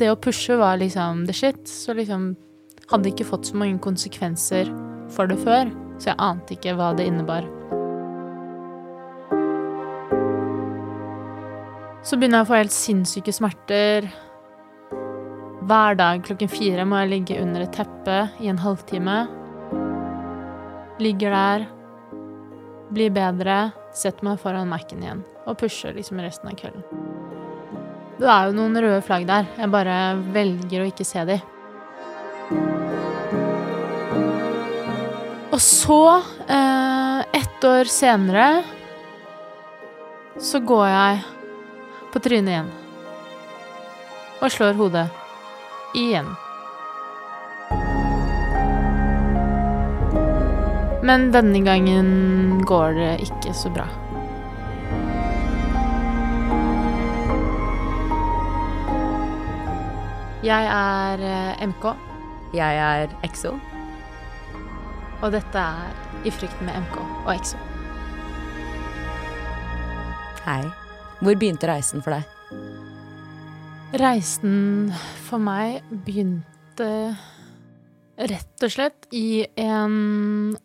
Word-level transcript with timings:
det 0.00 0.10
å 0.12 0.18
pushe 0.18 0.56
var 0.58 0.80
liksom 0.80 1.26
the 1.28 1.36
shit. 1.36 1.62
Så 1.68 1.94
liksom 1.96 2.32
hadde 2.90 3.12
ikke 3.12 3.28
fått 3.28 3.50
så 3.50 3.60
mange 3.60 3.78
konsekvenser 3.82 4.70
for 5.12 5.30
det 5.30 5.38
før. 5.44 5.70
Så 6.00 6.12
jeg 6.12 6.22
ante 6.22 6.56
ikke 6.56 6.74
hva 6.78 6.92
det 6.96 7.06
innebar. 7.10 7.46
Så 12.00 12.16
begynner 12.16 12.40
jeg 12.40 12.46
å 12.46 12.48
få 12.48 12.56
helt 12.56 12.74
sinnssyke 12.74 13.34
smerter. 13.36 14.08
Hver 15.68 15.98
dag 16.00 16.24
klokken 16.24 16.50
fire 16.50 16.86
må 16.88 17.02
jeg 17.02 17.12
ligge 17.12 17.42
under 17.42 17.66
et 17.66 17.76
teppe 17.76 18.22
i 18.40 18.48
en 18.50 18.62
halvtime. 18.62 19.18
Ligger 21.00 21.36
der, 21.36 21.68
blir 22.90 23.12
bedre, 23.14 23.60
setter 23.96 24.26
meg 24.26 24.40
foran 24.42 24.72
Mac-en 24.72 25.04
igjen 25.04 25.24
og 25.46 25.60
pusher 25.60 25.94
liksom 25.96 26.20
resten 26.24 26.50
av 26.50 26.58
kvelden. 26.58 27.09
Det 28.20 28.28
er 28.28 28.50
jo 28.50 28.52
noen 28.52 28.76
røde 28.76 29.00
flagg 29.00 29.22
der. 29.24 29.46
Jeg 29.56 29.72
bare 29.72 29.94
velger 30.34 30.82
å 30.82 30.88
ikke 30.90 31.06
se 31.08 31.22
de. 31.24 31.38
Og 35.48 35.60
så, 35.64 36.20
eh, 36.44 37.24
ett 37.40 37.64
år 37.64 37.88
senere, 37.88 38.62
så 40.36 40.60
går 40.60 40.86
jeg 40.88 41.24
på 42.12 42.20
trynet 42.20 42.52
igjen. 42.52 42.70
Og 44.42 44.52
slår 44.52 44.76
hodet 44.76 45.08
igjen. 45.96 46.28
Men 51.02 51.30
denne 51.32 51.64
gangen 51.64 52.60
går 52.68 52.94
det 53.00 53.12
ikke 53.30 53.56
så 53.56 53.72
bra. 53.72 53.88
Jeg 60.40 60.68
er 60.72 61.20
eh, 61.20 61.66
MK, 61.68 61.84
Jeg 62.56 62.76
er 62.80 63.10
Exo. 63.26 63.58
og 65.20 65.32
dette 65.34 65.60
er 65.60 65.90
I 66.24 66.30
frykten 66.32 66.64
med 66.64 66.78
MK 66.80 66.96
og 67.26 67.34
EXO. 67.34 67.58
Hei. 70.46 70.62
Hvor 71.20 71.36
begynte 71.36 71.68
reisen 71.68 72.00
for 72.00 72.16
deg? 72.16 72.24
Reisen 74.00 74.88
for 75.26 75.42
meg 75.44 75.82
begynte 76.06 76.86
rett 78.16 78.64
og 78.64 78.72
slett 78.72 79.10
i 79.12 79.44
en 79.60 80.56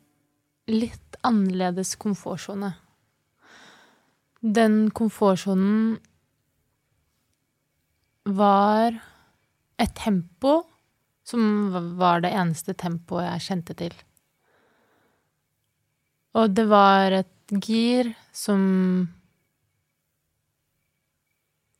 litt 0.72 1.18
annerledes 1.28 1.98
komfortsone. 2.00 2.70
Den 4.40 4.88
komfortsonen 4.96 5.98
var 8.23 8.96
et 9.81 9.95
tempo 9.98 10.62
som 11.26 11.72
var 11.98 12.22
det 12.22 12.34
eneste 12.38 12.76
tempoet 12.78 13.26
jeg 13.26 13.45
kjente 13.48 13.76
til. 13.80 13.95
Og 16.36 16.52
det 16.54 16.66
var 16.70 17.16
et 17.23 17.31
gir 17.64 18.12
som 18.36 18.62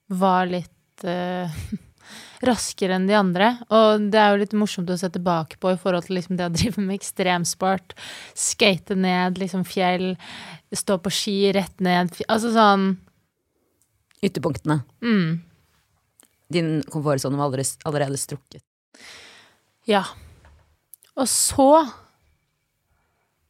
var 0.08 0.48
litt 0.50 1.06
eh, 1.06 1.52
raskere 2.48 2.98
enn 2.98 3.08
de 3.10 3.18
andre. 3.18 3.52
Og 3.74 4.10
det 4.14 4.22
er 4.22 4.34
jo 4.34 4.42
litt 4.44 4.58
morsomt 4.58 4.92
å 4.92 4.98
se 5.00 5.10
tilbake 5.14 5.60
på 5.62 5.74
i 5.74 5.80
forhold 5.82 6.08
til 6.08 6.20
liksom 6.20 6.40
det 6.40 6.50
å 6.50 6.54
drive 6.54 6.84
med 6.84 6.98
ekstremsport. 6.98 7.96
Skate 8.38 8.98
ned 8.98 9.42
liksom 9.42 9.66
fjell, 9.68 10.14
stå 10.76 11.00
på 11.02 11.14
ski 11.14 11.40
rett 11.56 11.84
ned 11.84 12.16
Altså 12.28 12.54
sånn 12.56 12.96
Ytterpunktene. 14.26 14.80
mm, 15.06 15.34
Din 16.52 16.84
komfortsone 16.92 17.40
var 17.40 17.54
allerede, 17.86 18.18
strukket. 18.18 18.64
Ja. 19.90 20.04
Og 21.16 21.28
så 21.32 21.86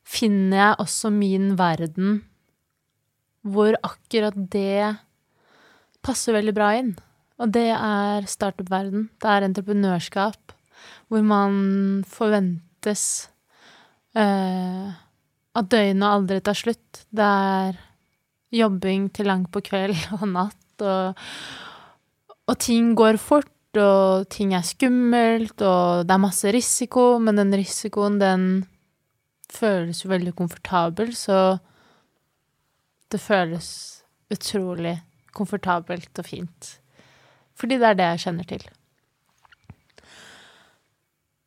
finner 0.06 0.58
jeg 0.58 0.80
også 0.86 1.12
min 1.12 1.56
verden 1.60 2.22
hvor 3.46 3.76
akkurat 3.86 4.38
det 4.54 4.96
passer 6.06 6.38
veldig 6.38 6.54
bra 6.56 6.72
inn. 6.80 6.94
Og 7.42 7.52
det 7.54 7.68
er 7.76 8.28
startup-verden. 8.30 9.10
Det 9.22 9.30
er 9.30 9.46
entreprenørskap. 9.46 10.54
Hvor 11.10 11.26
man 11.26 12.04
forventes 12.10 13.04
uh, 14.18 14.94
at 15.56 15.70
døgnet 15.72 16.08
aldri 16.08 16.40
tar 16.44 16.58
slutt. 16.58 17.04
Det 17.12 17.26
er 17.26 17.78
jobbing 18.56 19.10
til 19.14 19.30
langt 19.30 19.52
på 19.54 19.62
kveld 19.66 19.98
og 20.20 20.28
natt, 20.32 20.84
og, 20.84 21.22
og 22.46 22.60
ting 22.62 22.94
går 22.98 23.18
fort, 23.22 23.52
og 23.76 24.30
ting 24.32 24.54
er 24.56 24.64
skummelt, 24.64 25.60
og 25.60 26.06
det 26.08 26.14
er 26.16 26.22
masse 26.24 26.52
risiko, 26.54 27.18
men 27.20 27.42
den 27.42 27.52
risikoen, 27.58 28.20
den 28.22 28.46
føles 29.52 30.04
jo 30.04 30.12
veldig 30.12 30.36
komfortabel, 30.38 31.12
så 31.18 31.58
det 33.12 33.22
føles 33.22 33.68
utrolig 34.32 34.96
komfortabelt 35.36 36.22
og 36.22 36.28
fint. 36.28 36.72
Fordi 37.56 37.78
det 37.80 37.90
er 37.90 38.00
det 38.00 38.10
jeg 38.14 38.24
kjenner 38.26 38.50
til. 38.50 38.66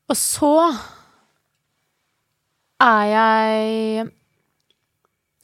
Og 0.09 0.17
så 0.17 0.53
er 2.81 3.03
jeg 3.13 4.07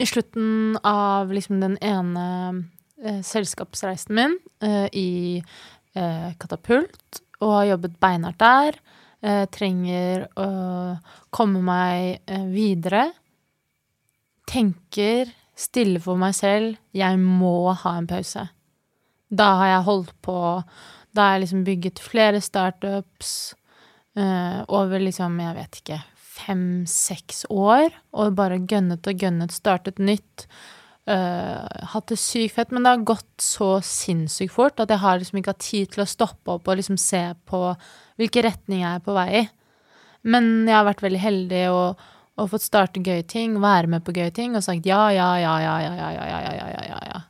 i 0.00 0.06
slutten 0.08 0.78
av 0.86 1.32
liksom 1.34 1.60
den 1.60 1.76
ene 1.84 2.24
selskapsreisen 3.26 4.14
min 4.14 4.36
eh, 4.62 4.86
i 4.92 5.10
eh, 5.94 6.30
Katapult, 6.38 7.22
og 7.42 7.56
har 7.58 7.70
jobbet 7.74 7.98
beinhardt 8.02 8.40
der. 8.40 8.78
Eh, 9.24 9.44
trenger 9.48 10.26
å 10.36 10.48
komme 11.32 11.62
meg 11.64 12.20
eh, 12.28 12.46
videre. 12.52 13.06
Tenker 14.44 15.30
stille 15.56 16.02
for 16.02 16.20
meg 16.20 16.34
selv 16.36 16.76
jeg 16.96 17.20
må 17.20 17.72
ha 17.72 17.94
en 17.98 18.08
pause. 18.10 18.46
Da 19.30 19.54
har 19.60 19.70
jeg 19.70 19.86
holdt 19.86 20.12
på 20.22 20.36
Da 21.14 21.22
har 21.24 21.36
jeg 21.36 21.44
liksom 21.44 21.62
bygget 21.66 22.02
flere 22.02 22.40
startups 22.42 23.54
eh, 24.18 24.60
over 24.66 24.98
liksom, 25.00 25.38
jeg 25.40 25.56
vet 25.56 25.78
ikke, 25.80 25.98
fem-seks 26.34 27.44
år, 27.54 27.94
og 28.18 28.34
bare 28.34 28.58
gønnet 28.58 29.06
og 29.06 29.22
gønnet, 29.22 29.54
startet 29.54 30.02
nytt. 30.02 30.48
Eh, 31.10 31.84
hatt 31.92 32.08
det 32.10 32.18
sykt 32.20 32.54
fett, 32.56 32.72
men 32.72 32.84
det 32.84 32.94
har 32.94 33.04
gått 33.12 33.42
så 33.42 33.76
sinnssykt 33.84 34.54
fort 34.54 34.80
at 34.82 34.92
jeg 34.92 35.02
har 35.02 35.20
liksom 35.20 35.40
ikke 35.40 35.54
hatt 35.54 35.66
tid 35.66 35.92
til 35.92 36.04
å 36.04 36.08
stoppe 36.08 36.56
opp 36.56 36.68
og 36.68 36.80
liksom 36.80 36.98
se 37.00 37.26
på 37.48 37.60
hvilken 38.20 38.46
retning 38.48 38.82
jeg 38.84 38.90
er 38.98 39.04
på 39.04 39.16
vei 39.16 39.28
i. 39.42 39.44
Men 40.24 40.68
jeg 40.68 40.76
har 40.76 40.88
vært 40.88 41.04
veldig 41.04 41.20
heldig 41.20 41.62
og, 41.74 42.04
og 42.40 42.50
fått 42.54 42.64
starte 42.64 43.02
gøye 43.04 43.26
ting, 43.28 43.58
være 43.60 43.90
med 43.92 44.04
på 44.06 44.14
gøye 44.16 44.32
ting, 44.34 44.56
og 44.56 44.64
sagt 44.64 44.88
ja, 44.88 45.06
ja, 45.12 45.30
ja, 45.42 45.54
ja, 45.60 45.74
ja, 45.84 45.94
ja, 46.00 46.10
ja, 46.16 46.40
ja, 46.40 46.58
ja, 46.64 46.84
ja, 46.88 47.00
ja. 47.10 47.22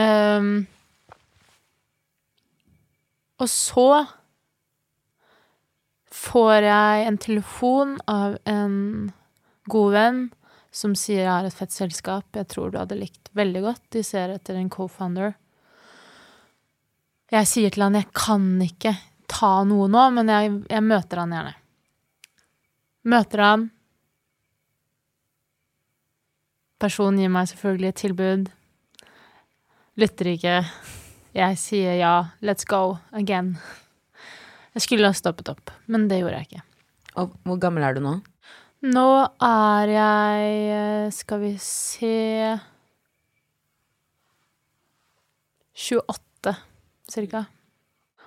Ehm, 0.00 0.54
og 3.40 3.48
så 3.48 3.88
får 6.10 6.66
jeg 6.66 7.06
en 7.08 7.18
telefon 7.20 7.96
av 8.10 8.36
en 8.48 8.76
god 9.70 9.92
venn 9.94 10.20
som 10.70 10.94
sier 10.94 11.24
jeg 11.24 11.30
har 11.30 11.46
et 11.46 11.54
fett 11.56 11.72
selskap 11.74 12.36
jeg 12.38 12.46
tror 12.52 12.70
du 12.70 12.78
hadde 12.78 12.98
likt 12.98 13.30
veldig 13.36 13.62
godt. 13.64 13.82
De 13.94 14.02
ser 14.06 14.34
etter 14.34 14.58
en 14.58 14.70
co-founder. 14.70 15.34
Jeg 17.30 17.46
sier 17.46 17.74
til 17.74 17.84
han 17.86 17.98
jeg 17.98 18.08
kan 18.14 18.46
ikke 18.62 18.94
ta 19.30 19.60
noe 19.66 19.86
nå, 19.90 20.06
men 20.14 20.30
jeg, 20.30 20.54
jeg 20.70 20.86
møter 20.86 21.22
han 21.22 21.34
gjerne. 21.34 21.52
Møter 23.10 23.44
han. 23.44 23.68
Personen 26.80 27.20
gir 27.20 27.30
meg 27.32 27.50
selvfølgelig 27.50 27.90
et 27.90 28.00
tilbud. 28.00 28.48
Lytter 30.00 30.32
ikke. 30.32 30.56
Jeg 31.36 31.60
sier 31.60 31.98
ja, 32.00 32.14
let's 32.42 32.66
go 32.66 32.98
again. 33.14 33.54
Jeg 34.74 34.86
skulle 34.86 35.10
ha 35.10 35.14
stoppet 35.14 35.50
opp, 35.52 35.70
men 35.90 36.08
det 36.10 36.20
gjorde 36.22 36.40
jeg 36.40 36.48
ikke. 36.48 36.66
Og 37.20 37.34
hvor 37.46 37.58
gammel 37.62 37.86
er 37.86 37.96
du 37.96 38.02
nå? 38.04 38.16
Nå 38.80 39.08
er 39.44 39.90
jeg 39.92 40.52
eh, 40.72 41.10
Skal 41.12 41.40
vi 41.42 41.50
se 41.60 42.56
28, 45.80 46.54
cirka. 47.08 47.42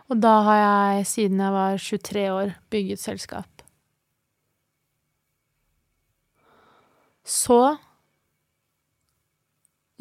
Og 0.10 0.20
da 0.22 0.34
har 0.46 0.60
jeg, 0.60 1.08
siden 1.10 1.42
jeg 1.42 1.54
var 1.54 1.78
23 1.78 2.24
år, 2.34 2.54
bygget 2.74 3.02
selskap. 3.02 3.64
Så 7.24 7.78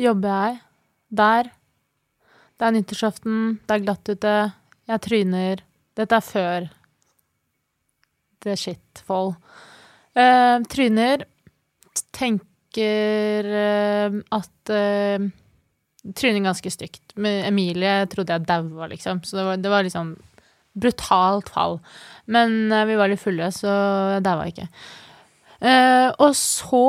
jobber 0.00 0.28
jeg 0.32 0.60
der. 1.08 1.52
Det 2.56 2.68
er 2.68 2.76
nyttårsaften, 2.76 3.60
det 3.68 3.76
er 3.76 3.84
glatt 3.84 4.08
ute, 4.08 4.36
jeg 4.88 5.04
tryner. 5.08 5.64
Dette 5.96 6.18
er 6.18 6.24
før 6.24 6.70
the 8.42 8.56
shit 8.56 9.04
fall. 9.06 9.36
Eh, 10.14 10.56
tryner. 10.72 11.24
Tenker 12.12 13.48
uh, 13.48 14.18
at 14.32 14.72
uh, 14.72 15.30
Tryner 16.02 16.42
ganske 16.42 16.70
stygt. 16.70 17.14
Med 17.14 17.46
Emilie 17.46 18.06
trodde 18.10 18.34
jeg 18.34 18.46
daua, 18.48 18.88
liksom. 18.90 19.20
Så 19.22 19.36
det 19.38 19.44
var, 19.46 19.56
det 19.62 19.70
var 19.70 19.86
liksom 19.86 20.16
brutalt 20.72 21.52
fall. 21.52 21.78
Men 22.24 22.72
eh, 22.72 22.86
vi 22.88 22.96
var 22.98 23.12
litt 23.12 23.22
fulle, 23.22 23.50
så 23.54 23.70
jeg 24.16 24.24
daua 24.26 24.48
ikke. 24.50 24.68
Eh, 25.62 26.08
og 26.10 26.34
så 26.38 26.86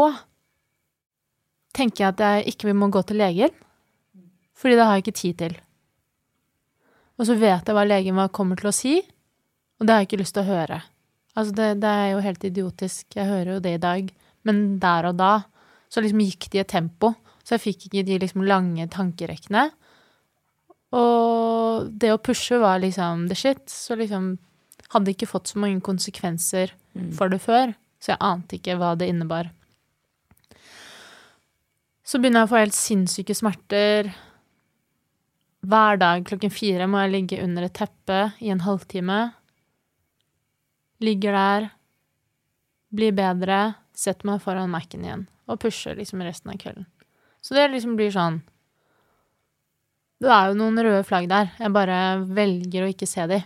tenker 1.77 2.05
jeg 2.05 2.13
at 2.13 2.23
jeg 2.25 2.53
ikke 2.53 2.73
må 2.77 2.89
gå 2.93 3.03
til 3.05 3.21
legen, 3.21 3.53
fordi 4.57 4.77
det 4.79 4.87
har 4.87 4.97
jeg 4.97 5.05
ikke 5.05 5.19
tid 5.19 5.37
til. 5.41 5.59
Og 7.19 7.29
så 7.29 7.37
vet 7.37 7.67
jeg 7.67 7.77
hva 7.77 7.85
legen 7.85 8.17
kommer 8.33 8.57
til 8.57 8.71
å 8.71 8.75
si, 8.75 8.97
og 9.77 9.85
det 9.85 9.93
har 9.93 10.01
jeg 10.01 10.09
ikke 10.09 10.21
lyst 10.23 10.37
til 10.37 10.45
å 10.45 10.49
høre. 10.49 10.81
Altså, 11.33 11.53
det, 11.57 11.69
det 11.81 11.89
er 11.89 12.09
jo 12.13 12.24
helt 12.25 12.44
idiotisk, 12.45 13.07
jeg 13.18 13.30
hører 13.30 13.56
jo 13.56 13.63
det 13.63 13.75
i 13.77 13.81
dag, 13.81 14.09
men 14.45 14.63
der 14.81 15.09
og 15.09 15.18
da 15.18 15.33
så 15.89 16.01
liksom 16.01 16.21
gikk 16.25 16.50
de 16.51 16.59
i 16.59 16.63
et 16.63 16.71
tempo, 16.74 17.13
så 17.44 17.56
jeg 17.56 17.63
fikk 17.68 17.88
ikke 17.88 18.06
de 18.07 18.19
liksom 18.24 18.45
lange 18.47 18.85
tankerekkene. 18.89 19.68
Og 20.94 21.89
det 21.89 22.13
å 22.13 22.21
pushe 22.21 22.57
var 22.62 22.81
liksom 22.81 23.27
the 23.30 23.38
shit, 23.38 23.65
så 23.69 23.97
liksom 24.00 24.35
hadde 24.94 25.13
ikke 25.13 25.30
fått 25.30 25.51
så 25.51 25.62
mange 25.62 25.81
konsekvenser 25.85 26.74
for 27.18 27.33
det 27.33 27.41
før, 27.41 27.74
så 28.01 28.13
jeg 28.13 28.21
ante 28.25 28.57
ikke 28.59 28.77
hva 28.77 28.94
det 28.97 29.09
innebar. 29.09 29.50
Så 32.03 32.19
begynner 32.19 32.44
jeg 32.44 32.50
å 32.50 32.51
få 32.51 32.62
helt 32.62 32.77
sinnssyke 32.77 33.36
smerter. 33.38 34.09
Hver 35.63 36.01
dag 36.01 36.25
klokken 36.27 36.51
fire 36.51 36.89
må 36.89 37.00
jeg 37.03 37.13
ligge 37.13 37.41
under 37.41 37.65
et 37.65 37.77
teppe 37.77 38.19
i 38.44 38.51
en 38.53 38.65
halvtime. 38.65 39.21
Ligger 41.01 41.33
der, 41.33 41.69
blir 42.93 43.15
bedre, 43.15 43.73
setter 43.93 44.27
meg 44.29 44.41
foran 44.43 44.71
Mac-en 44.71 45.05
igjen 45.05 45.29
og 45.49 45.59
pusher 45.59 45.97
liksom 45.97 46.21
resten 46.23 46.53
av 46.53 46.59
kvelden. 46.61 46.85
Så 47.43 47.55
det 47.57 47.67
liksom 47.73 47.97
blir 47.99 48.13
sånn 48.13 48.41
Det 50.23 50.31
er 50.31 50.51
jo 50.51 50.55
noen 50.55 50.79
røde 50.79 51.03
flagg 51.03 51.25
der. 51.27 51.49
Jeg 51.59 51.73
bare 51.75 51.97
velger 52.23 52.85
å 52.85 52.91
ikke 52.93 53.07
se 53.09 53.25
de. 53.27 53.41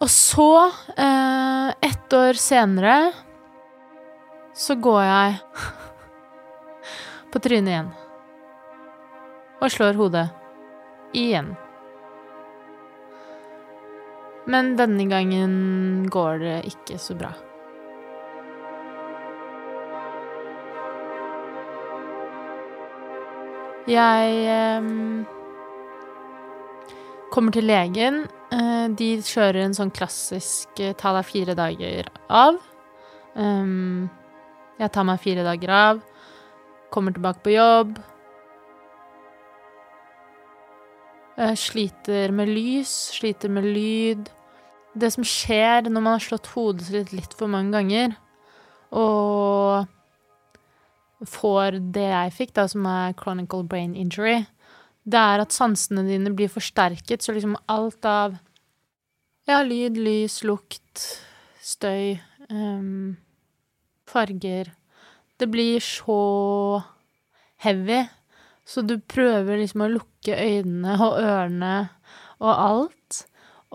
Og 0.00 0.06
så, 0.06 0.70
eh, 0.94 1.72
ett 1.82 2.14
år 2.14 2.38
senere, 2.38 3.10
så 4.54 4.76
går 4.78 5.02
jeg 5.02 5.34
på 7.32 7.42
trynet 7.42 7.72
igjen. 7.74 7.90
Og 9.60 9.74
slår 9.74 9.98
hodet. 9.98 10.28
Igjen. 11.10 11.50
Men 14.50 14.74
denne 14.78 15.06
gangen 15.10 15.54
går 16.10 16.42
det 16.42 16.56
ikke 16.72 16.98
så 16.98 17.14
bra. 17.18 17.30
Jeg 23.90 24.34
eh, 24.50 24.88
kommer 27.32 27.54
til 27.54 27.66
legen. 27.70 28.24
Eh, 28.50 28.86
de 28.98 29.10
kjører 29.22 29.64
en 29.64 29.76
sånn 29.76 29.92
klassisk 29.94 30.82
eh, 30.82 30.94
ta 30.98 31.14
deg 31.16 31.26
fire 31.26 31.56
dager 31.58 32.10
av. 32.28 32.58
Um, 33.34 34.10
jeg 34.80 34.90
tar 34.90 35.06
meg 35.06 35.20
fire 35.22 35.44
dager 35.46 35.70
av, 35.70 36.00
kommer 36.90 37.14
tilbake 37.14 37.44
på 37.44 37.54
jobb. 37.54 37.98
Jeg 41.40 41.60
sliter 41.62 42.34
med 42.36 42.50
lys, 42.52 42.90
sliter 43.16 43.52
med 43.52 43.70
lyd. 43.70 44.28
Det 44.98 45.10
som 45.14 45.24
skjer 45.26 45.86
når 45.86 46.02
man 46.02 46.16
har 46.16 46.24
slått 46.24 46.50
hodet 46.54 46.88
sitt 46.88 47.12
litt 47.14 47.34
for 47.38 47.50
mange 47.52 47.70
ganger, 47.76 48.16
og 48.90 49.86
får 51.30 51.78
det 51.94 52.08
jeg 52.08 52.34
fikk, 52.34 52.54
da, 52.56 52.66
som 52.70 52.86
er 52.88 53.14
chronical 53.18 53.62
brain 53.68 53.94
injury, 53.94 54.40
det 55.10 55.20
er 55.20 55.42
at 55.42 55.54
sansene 55.54 56.04
dine 56.06 56.32
blir 56.36 56.50
forsterket, 56.52 57.22
så 57.22 57.34
liksom 57.36 57.56
alt 57.70 58.04
av 58.08 58.36
ja, 59.48 59.62
lyd, 59.66 59.98
lys, 59.98 60.40
lukt, 60.46 61.06
støy, 61.64 62.18
um, 62.50 63.16
farger 64.10 64.72
Det 65.40 65.48
blir 65.48 65.80
så 65.80 66.82
heavy, 67.64 68.02
så 68.66 68.82
du 68.84 68.98
prøver 69.00 69.62
liksom 69.62 69.86
å 69.86 69.92
lukke 69.94 70.36
øynene 70.36 70.98
og 71.00 71.16
ørene 71.16 71.74
og 72.40 72.50
alt. 72.52 73.22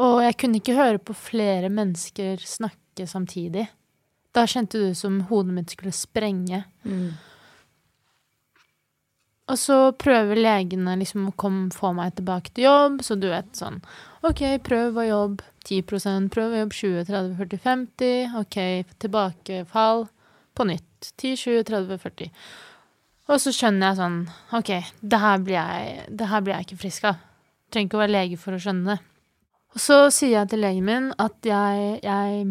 Og 0.01 0.19
jeg 0.25 0.35
kunne 0.41 0.59
ikke 0.59 0.75
høre 0.75 0.99
på 0.99 1.15
flere 1.15 1.69
mennesker 1.71 2.41
snakke 2.43 3.07
samtidig. 3.07 3.69
Da 4.35 4.43
kjente 4.49 4.81
det 4.81 4.91
ut 4.91 4.99
som 4.99 5.21
hodet 5.29 5.55
mitt 5.55 5.71
skulle 5.71 5.95
sprenge. 5.95 6.65
Mm. 6.83 7.13
Og 9.45 9.59
så 9.61 9.77
prøver 10.01 10.39
legene 10.41 10.95
liksom 10.97 11.29
å 11.29 11.35
komme, 11.37 11.69
få 11.73 11.91
meg 11.95 12.15
tilbake 12.17 12.51
til 12.55 12.65
jobb, 12.65 13.03
så 13.05 13.17
du 13.19 13.27
vet 13.29 13.51
sånn 13.53 13.77
OK, 14.25 14.41
prøv 14.65 14.97
å 14.97 15.05
jobbe 15.05 15.45
10 15.65 16.29
prøv 16.33 16.53
å 16.53 16.61
jobbe 16.63 16.77
20, 16.77 17.05
30, 17.05 17.35
40, 17.37 17.61
50. 17.61 18.37
OK, 18.41 18.57
tilbakefall 19.01 20.07
på 20.57 20.65
nytt. 20.65 21.11
10, 21.21 21.37
20, 21.37 21.63
30, 21.69 21.99
40. 22.01 22.31
Og 23.29 23.41
så 23.41 23.53
skjønner 23.53 23.91
jeg 23.91 23.99
sånn 24.01 24.17
OK, 24.57 24.71
det 25.01 25.21
her 25.21 25.41
blir 25.45 25.59
jeg, 25.59 26.07
det 26.09 26.29
her 26.31 26.45
blir 26.45 26.57
jeg 26.57 26.67
ikke 26.67 26.81
frisk 26.81 27.09
av. 27.11 27.21
Trenger 27.69 27.89
ikke 27.89 27.99
å 27.99 28.03
være 28.03 28.15
lege 28.17 28.41
for 28.41 28.57
å 28.57 28.61
skjønne 28.61 28.95
det. 28.95 29.14
Og 29.75 29.83
så 29.83 29.97
sier 30.15 30.37
jeg 30.37 30.49
til 30.51 30.63
legen 30.63 30.87
min 30.87 31.09
at 31.19 31.35
jeg, 31.43 31.99
jeg 32.03 32.45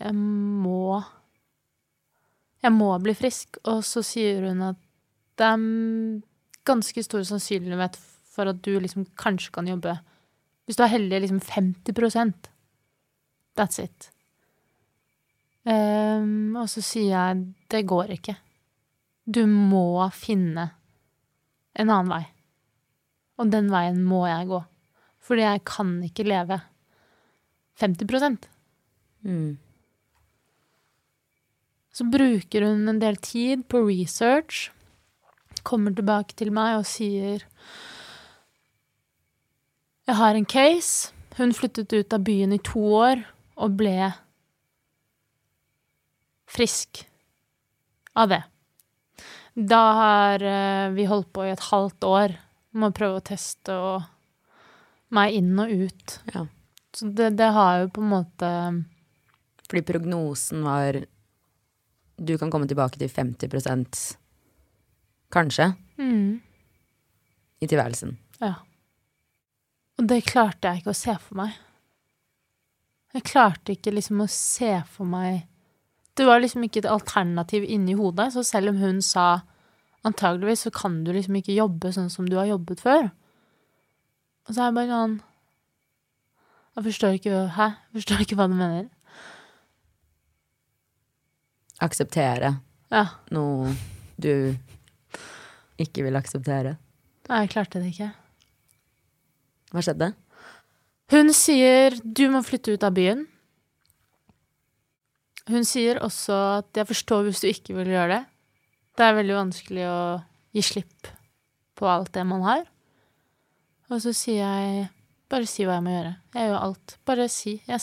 Jeg 0.00 0.14
må 0.14 1.02
Jeg 2.62 2.72
må 2.72 2.98
bli 2.98 3.14
frisk. 3.14 3.58
Og 3.64 3.84
så 3.84 4.02
sier 4.02 4.48
hun 4.48 4.62
at 4.62 4.80
det 5.38 5.44
er 5.44 6.22
ganske 6.64 7.02
stor 7.02 7.22
sannsynlighet 7.26 7.98
for 8.34 8.48
at 8.48 8.62
du 8.64 8.78
liksom 8.78 9.06
kanskje 9.18 9.52
kan 9.52 9.68
jobbe 9.68 9.98
Hvis 10.64 10.76
du 10.76 10.82
er 10.82 10.94
heldig, 10.94 11.20
liksom 11.20 11.40
50% 11.40 12.50
That's 13.54 13.78
it. 13.78 14.10
Um, 15.64 16.56
og 16.56 16.68
så 16.68 16.82
sier 16.82 17.10
jeg 17.12 17.44
det 17.70 17.86
går 17.86 18.10
ikke. 18.16 18.34
Du 19.24 19.46
må 19.46 20.08
finne 20.12 20.70
en 21.74 21.90
annen 21.90 22.10
vei. 22.10 22.24
Og 23.38 23.52
den 23.52 23.70
veien 23.70 24.02
må 24.04 24.24
jeg 24.26 24.48
gå. 24.50 24.60
Fordi 25.24 25.46
jeg 25.46 25.64
kan 25.68 25.96
ikke 26.04 26.28
leve 26.28 26.60
50 27.80 28.38
Mm. 29.24 29.56
Så 31.92 32.04
bruker 32.04 32.66
hun 32.66 32.88
en 32.88 32.98
del 33.00 33.16
tid 33.16 33.64
på 33.68 33.80
research, 33.88 34.70
kommer 35.64 35.94
tilbake 35.94 36.36
til 36.36 36.50
meg 36.52 36.76
og 36.76 36.84
sier 36.84 37.46
Jeg 40.04 40.16
har 40.18 40.34
en 40.34 40.44
case. 40.44 41.14
Hun 41.38 41.54
flyttet 41.56 41.92
ut 41.92 42.12
av 42.12 42.20
byen 42.20 42.52
i 42.52 42.60
to 42.60 42.82
år 42.94 43.24
og 43.56 43.78
ble 43.78 44.12
frisk 46.44 47.06
av 48.14 48.28
det. 48.28 48.42
Da 49.54 49.80
har 49.98 50.44
eh, 50.44 50.90
vi 50.94 51.06
holdt 51.08 51.32
på 51.32 51.46
i 51.46 51.54
et 51.54 51.64
halvt 51.70 52.04
år 52.04 52.36
med 52.74 52.90
å 52.90 52.94
prøve 52.94 53.22
å 53.22 53.24
teste 53.24 53.74
og 53.74 54.13
meg 55.14 55.34
inn 55.36 55.52
og 55.60 55.70
ut. 55.70 56.18
Ja. 56.32 56.46
Så 56.94 57.10
det, 57.10 57.34
det 57.38 57.50
har 57.56 57.82
jo 57.82 57.90
på 57.90 58.02
en 58.04 58.12
måte 58.12 58.50
Fordi 59.66 59.82
prognosen 59.82 60.62
var 60.62 61.00
du 62.14 62.36
kan 62.38 62.50
komme 62.52 62.68
tilbake 62.70 62.98
til 63.00 63.10
50 63.10 64.14
kanskje, 65.34 65.72
mm, 65.98 66.40
i 67.58 67.66
tilværelsen. 67.66 68.12
Ja. 68.38 68.54
Og 69.98 70.06
det 70.10 70.24
klarte 70.28 70.70
jeg 70.70 70.82
ikke 70.82 70.94
å 70.94 70.98
se 70.98 71.14
for 71.18 71.40
meg. 71.42 71.56
Jeg 73.14 73.26
klarte 73.30 73.74
ikke 73.74 73.94
liksom 73.94 74.22
å 74.24 74.30
se 74.30 74.76
for 74.90 75.06
meg 75.06 75.44
Det 76.14 76.24
var 76.26 76.40
liksom 76.42 76.62
ikke 76.62 76.84
et 76.84 76.86
alternativ 76.86 77.64
inni 77.66 77.96
hodet, 77.98 78.28
så 78.30 78.44
selv 78.46 78.70
om 78.70 78.76
hun 78.78 79.00
sa 79.02 79.42
antageligvis 80.06 80.60
så 80.62 80.70
kan 80.70 81.00
du 81.02 81.10
liksom 81.10 81.34
ikke 81.40 81.56
jobbe 81.56 81.90
sånn 81.90 82.10
som 82.12 82.28
du 82.30 82.36
har 82.38 82.46
jobbet 82.46 82.82
før. 82.84 83.08
Og 84.44 84.54
så 84.54 84.60
er 84.60 84.68
jeg 84.70 84.76
bare 84.76 84.90
sånn 84.92 85.14
Jeg 86.76 86.84
forstår 86.88 87.16
ikke 87.18 87.38
Hæ? 87.56 87.66
Jeg 87.70 88.00
forstår 88.00 88.24
ikke 88.24 88.36
hva 88.40 88.46
du 88.50 88.56
mener. 88.58 88.88
Akseptere 91.84 92.54
Ja. 92.92 93.04
noe 93.34 93.72
du 94.20 94.54
ikke 95.80 96.04
vil 96.06 96.14
akseptere. 96.16 96.76
Nei, 97.28 97.40
jeg 97.42 97.50
klarte 97.50 97.80
det 97.82 97.88
ikke. 97.90 98.12
Hva 99.72 99.82
skjedde? 99.82 100.12
Hun 101.10 101.32
sier 101.34 101.96
du 102.04 102.28
må 102.30 102.44
flytte 102.46 102.76
ut 102.76 102.84
av 102.86 102.94
byen. 102.94 103.24
Hun 105.50 105.66
sier 105.66 105.98
også 106.00 106.36
at 106.60 106.78
jeg 106.78 106.86
forstår 106.92 107.26
hvis 107.26 107.42
du 107.42 107.48
ikke 107.50 107.74
vil 107.80 107.90
gjøre 107.90 108.08
det. 108.14 108.22
Det 108.96 109.04
er 109.08 109.18
veldig 109.18 109.34
vanskelig 109.40 109.88
å 109.90 109.98
gi 110.54 110.62
slipp 110.62 111.10
på 111.74 111.88
alt 111.90 112.12
det 112.14 112.22
man 112.24 112.46
har. 112.46 112.62
Og 113.92 114.00
så 114.00 114.14
sier 114.16 114.40
jeg 114.40 114.88
bare 115.30 115.48
si 115.48 115.66
hva 115.66 115.78
jeg 115.78 115.84
må 115.84 115.94
gjøre. 115.94 116.12
Jeg 116.34 116.48
gjør 116.48 116.60
alt. 116.60 116.96
Bare 117.04 117.28
si. 117.32 117.56
Jeg 117.68 117.80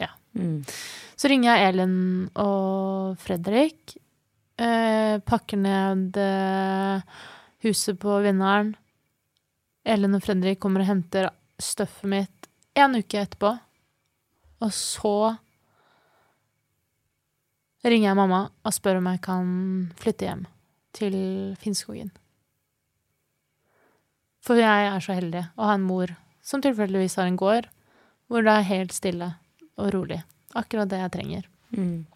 Ja. 0.00 0.10
Mm. 0.34 0.64
Så 1.16 1.28
ringer 1.32 1.56
jeg 1.56 1.68
Elin 1.72 1.96
og 2.36 3.16
Fredrik. 3.18 3.96
Eh, 4.56 5.18
pakker 5.20 5.56
ned 5.60 6.16
eh, 6.16 7.00
huset 7.64 7.98
på 8.00 8.20
Vinneren. 8.24 8.74
Elin 9.86 10.16
og 10.18 10.22
Fredrik 10.24 10.60
kommer 10.60 10.82
og 10.82 10.90
henter 10.90 11.30
støffet 11.62 12.08
mitt 12.10 12.48
en 12.76 12.98
uke 12.98 13.20
etterpå. 13.20 13.52
Og 14.64 14.72
så 14.72 15.36
ringer 17.86 18.10
jeg 18.10 18.18
mamma 18.18 18.46
og 18.66 18.74
spør 18.74 19.00
om 19.00 19.10
jeg 19.12 19.22
kan 19.24 19.50
flytte 20.00 20.28
hjem 20.28 20.46
til 20.96 21.18
Finnskogen. 21.60 22.10
For 24.46 24.60
jeg 24.60 24.90
er 24.90 25.02
så 25.02 25.16
heldig 25.16 25.42
å 25.58 25.70
ha 25.70 25.74
en 25.74 25.86
mor 25.86 26.12
som 26.46 26.62
tilfeldigvis 26.62 27.18
har 27.18 27.26
en 27.26 27.38
gård 27.40 27.66
hvor 28.30 28.46
det 28.46 28.52
er 28.52 28.68
helt 28.70 28.94
stille 28.94 29.32
og 29.78 29.90
rolig. 29.94 30.20
Akkurat 30.56 30.90
det 30.90 31.00
jeg 31.02 31.14
trenger. 31.14 31.48
Mm. 31.74 32.06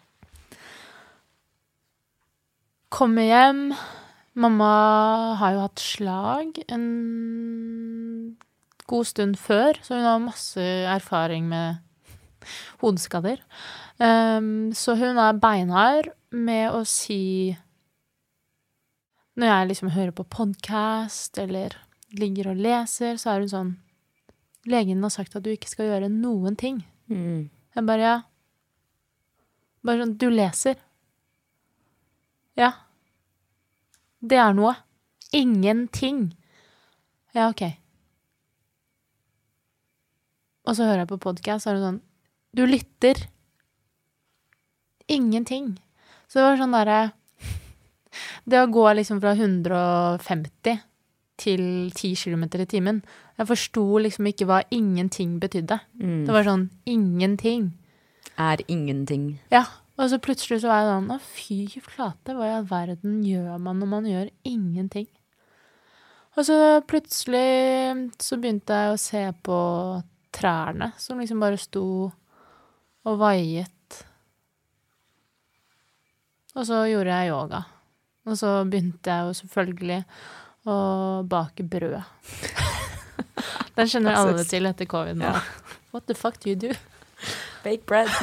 Kommer 2.91 3.27
hjem. 3.27 3.61
Mamma 4.39 4.71
har 5.39 5.55
jo 5.55 5.63
hatt 5.65 5.83
slag 5.83 6.61
en 6.71 6.87
god 8.91 9.07
stund 9.07 9.37
før, 9.39 9.79
så 9.83 9.99
hun 9.99 10.07
har 10.07 10.23
masse 10.23 10.67
erfaring 10.91 11.47
med 11.51 11.79
hodeskader. 12.81 13.43
Um, 13.99 14.71
så 14.73 14.95
hun 14.99 15.19
er 15.21 15.39
beinhard 15.39 16.09
med 16.31 16.71
å 16.73 16.81
si 16.87 17.53
Når 19.37 19.47
jeg 19.47 19.67
liksom 19.69 19.91
hører 19.93 20.11
på 20.15 20.25
podkast 20.27 21.37
eller 21.39 21.75
ligger 22.17 22.51
og 22.51 22.59
leser, 22.59 23.17
så 23.19 23.33
er 23.33 23.45
hun 23.45 23.51
sånn 23.51 23.71
Legen 24.69 25.01
har 25.01 25.09
sagt 25.09 25.33
at 25.33 25.41
du 25.41 25.49
ikke 25.49 25.71
skal 25.71 25.87
gjøre 25.89 26.11
noen 26.13 26.53
ting. 26.53 26.83
Mm. 27.09 27.49
Jeg 27.73 27.85
bare 27.87 28.03
ja. 28.05 28.17
Bare 29.81 30.03
sånn 30.03 30.17
Du 30.21 30.27
leser. 30.29 30.77
Ja. 32.59 32.69
Det 34.21 34.37
er 34.37 34.53
noe. 34.53 34.75
Ingenting. 35.33 36.27
Ja, 37.33 37.47
OK. 37.47 37.63
Og 40.69 40.77
så 40.77 40.85
hører 40.85 41.07
jeg 41.07 41.09
på 41.09 41.21
podkast, 41.25 41.65
så 41.65 41.71
er 41.71 41.79
det 41.79 41.87
sånn 41.87 41.99
Du 42.53 42.63
lytter. 42.69 43.25
Ingenting. 45.09 45.73
Så 46.29 46.37
det 46.37 46.45
var 46.45 46.61
sånn 46.61 46.77
derre 46.77 47.01
Det 48.49 48.61
å 48.61 48.69
gå 48.69 48.85
liksom 49.01 49.25
fra 49.25 49.33
150 49.33 50.85
til 51.41 51.63
10 51.91 52.13
km 52.21 52.45
i 52.61 52.67
timen 52.69 53.01
Jeg 53.37 53.49
forsto 53.49 53.83
liksom 54.05 54.29
ikke 54.29 54.47
hva 54.49 54.61
ingenting 54.71 55.39
betydde. 55.41 55.79
Mm. 55.97 56.25
Det 56.27 56.35
var 56.35 56.45
sånn 56.47 56.67
ingenting. 56.85 57.71
Er 58.37 58.61
ingenting. 58.67 59.39
Ja, 59.51 59.65
og 59.97 60.11
så 60.11 60.21
plutselig 60.21 60.61
så 60.61 60.69
var 60.71 60.81
jeg 60.81 60.91
sånn 60.91 61.09
Å, 61.13 61.17
fy 61.21 61.57
flate, 61.81 62.35
hva 62.37 62.47
i 62.47 62.53
all 62.59 62.69
verden 62.69 63.19
gjør 63.25 63.57
man 63.61 63.81
når 63.81 63.91
man 63.91 64.07
gjør 64.09 64.29
ingenting? 64.47 65.09
Og 66.39 66.47
så 66.47 66.55
plutselig 66.87 68.15
så 68.23 68.37
begynte 68.39 68.77
jeg 68.77 68.93
å 68.93 69.01
se 69.01 69.25
på 69.43 69.57
trærne 70.31 70.93
som 71.01 71.19
liksom 71.19 71.41
bare 71.43 71.59
sto 71.59 71.83
og 73.01 73.17
vaiet. 73.19 73.97
Og 76.55 76.67
så 76.67 76.85
gjorde 76.87 77.17
jeg 77.17 77.31
yoga. 77.31 77.61
Og 78.29 78.37
så 78.37 78.53
begynte 78.69 79.11
jeg 79.11 79.27
jo 79.27 79.35
selvfølgelig 79.41 79.99
å 80.67 80.77
bake 81.27 81.63
brød. 81.65 82.01
Den 83.77 83.89
kjenner 83.89 84.17
alle 84.19 84.43
til 84.45 84.67
etter 84.69 84.89
covid 84.89 85.17
nå. 85.21 85.31
Ja. 85.31 85.41
What 85.91 86.07
the 86.07 86.15
fuck 86.15 86.39
do 86.39 86.49
you 86.51 86.55
do? 86.59 86.73
Bake 87.63 87.85
bread. 87.85 88.09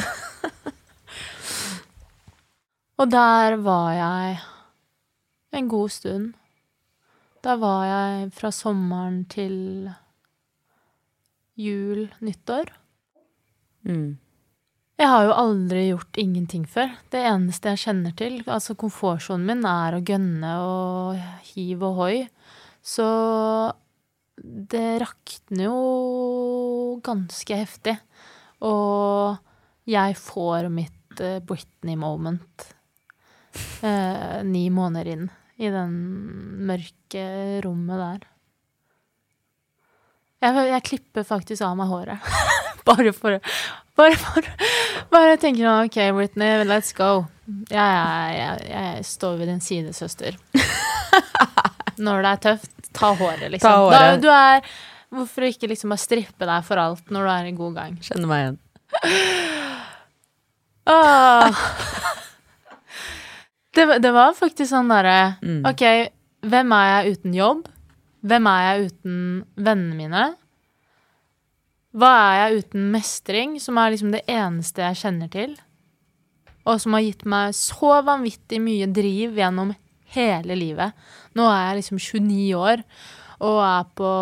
Og 2.99 3.11
der 3.11 3.57
var 3.62 3.92
jeg 3.95 4.38
en 5.54 5.68
god 5.71 5.88
stund. 5.95 6.33
Da 7.45 7.54
var 7.57 7.85
jeg 7.87 8.33
fra 8.35 8.50
sommeren 8.50 9.21
til 9.30 9.90
jul, 11.59 12.09
nyttår. 12.21 12.73
Mm. 13.87 14.18
Jeg 14.99 15.07
har 15.12 15.28
jo 15.28 15.35
aldri 15.38 15.83
gjort 15.93 16.19
ingenting 16.19 16.64
før. 16.67 16.90
Det 17.12 17.21
eneste 17.23 17.71
jeg 17.71 17.83
kjenner 17.85 18.14
til, 18.19 18.40
altså 18.50 18.75
komfortsonen 18.78 19.47
min, 19.47 19.61
er 19.62 19.95
å 19.95 20.02
gønne 20.02 20.55
og 20.67 21.21
hiv 21.52 21.85
og 21.87 22.00
hoi. 22.00 22.17
Så 22.83 23.07
det 24.43 24.99
rakner 25.05 25.69
jo 25.69 26.99
ganske 27.07 27.61
heftig. 27.61 27.95
Og 28.67 29.38
jeg 29.87 30.19
får 30.19 30.67
mitt 30.75 31.23
eh, 31.23 31.38
Britney-moment 31.47 32.67
eh, 33.87 34.43
ni 34.43 34.67
måneder 34.75 35.12
inn 35.14 35.28
i 35.62 35.71
den 35.71 35.95
mørke 36.67 37.25
rommet 37.62 38.02
der. 38.02 38.26
Jeg, 40.43 40.67
jeg 40.75 40.87
klipper 40.90 41.26
faktisk 41.26 41.62
av 41.67 41.78
meg 41.78 41.95
håret. 41.95 42.35
bare 42.88 43.12
for 43.14 43.38
Bare 43.99 44.14
bare, 44.23 44.52
Bare 45.11 45.37
tenker 45.43 45.64
sånn 45.67 45.88
OK, 45.88 45.97
Britney, 46.14 46.62
let's 46.69 46.93
go. 46.95 47.26
Jeg, 47.73 48.37
jeg, 48.38 48.67
jeg, 48.71 49.05
står 49.09 49.38
ved 49.40 49.49
din 49.50 49.61
side, 49.64 49.93
søster. 49.97 50.37
Når 51.99 52.23
det 52.23 52.31
er 52.35 52.43
tøft, 52.45 52.71
ta 52.95 53.11
håret, 53.19 53.49
liksom. 53.50 53.64
Ta 53.67 53.73
håret. 53.83 53.99
Da, 53.99 54.17
du 54.23 54.28
er 54.31 54.69
Hvorfor 55.09 55.47
ikke 55.49 55.71
liksom 55.71 55.88
bare 55.95 56.02
strippe 56.02 56.45
deg 56.45 56.64
for 56.69 56.76
alt 56.83 57.07
når 57.14 57.25
du 57.25 57.31
er 57.33 57.47
i 57.49 57.52
god 57.57 57.76
gang? 57.78 57.95
Kjenner 58.05 58.28
meg 58.28 58.43
igjen. 58.45 58.59
Åh. 60.93 61.62
Det, 63.78 63.85
var- 63.87 63.99
det 64.02 64.11
var 64.11 64.33
faktisk 64.35 64.73
sånn 64.73 64.88
derre 64.90 65.37
Mm. 65.45 65.61
OK, 65.69 65.83
hvem 66.50 66.73
er 66.75 66.87
jeg 66.90 67.12
uten 67.17 67.35
jobb? 67.37 67.67
Hvem 68.26 68.47
er 68.50 68.62
jeg 68.67 68.88
uten 68.88 69.19
vennene 69.55 69.95
mine? 69.95 70.23
Hva 71.99 72.11
er 72.14 72.37
jeg 72.38 72.62
uten 72.62 72.90
mestring, 72.95 73.57
som 73.59 73.78
er 73.81 73.90
liksom 73.90 74.12
det 74.14 74.23
eneste 74.31 74.85
jeg 74.85 75.00
kjenner 75.00 75.31
til? 75.33 75.57
Og 76.69 76.78
som 76.78 76.95
har 76.95 77.02
gitt 77.02 77.25
meg 77.26 77.57
så 77.59 77.97
vanvittig 78.07 78.61
mye 78.62 78.87
driv 78.95 79.38
gjennom 79.40 79.73
hele 80.14 80.55
livet. 80.59 80.95
Nå 81.35 81.49
er 81.50 81.64
jeg 81.64 81.81
liksom 81.81 81.99
29 81.99 82.52
år 82.59 82.85
og 83.38 83.59
er 83.62 83.90
på 83.99 84.12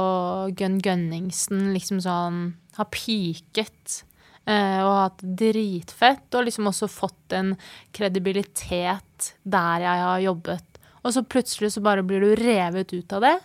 Gun 0.56 0.80
Gunningsen, 0.84 1.70
liksom 1.72 2.02
sånn 2.04 2.40
Har 2.76 2.88
peaket. 2.92 4.02
Eh, 4.46 4.80
og 4.84 4.92
hatt 4.92 5.22
dritfett, 5.40 6.28
og 6.36 6.44
liksom 6.46 6.68
også 6.70 6.86
fått 6.92 7.32
en 7.34 7.54
kredibilitet 7.96 9.30
der 9.42 9.82
jeg 9.82 10.02
har 10.04 10.20
jobbet. 10.22 10.78
Og 11.02 11.14
så 11.16 11.24
plutselig 11.26 11.72
så 11.74 11.82
bare 11.82 12.04
blir 12.06 12.22
du 12.22 12.36
revet 12.38 12.92
ut 12.92 13.16
av 13.16 13.24
det. 13.24 13.38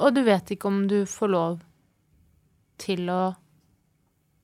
Og 0.00 0.14
du 0.14 0.22
vet 0.24 0.54
ikke 0.54 0.70
om 0.70 0.86
du 0.88 1.02
får 1.10 1.34
lov 1.34 1.58
til 2.82 3.08
å 3.12 3.22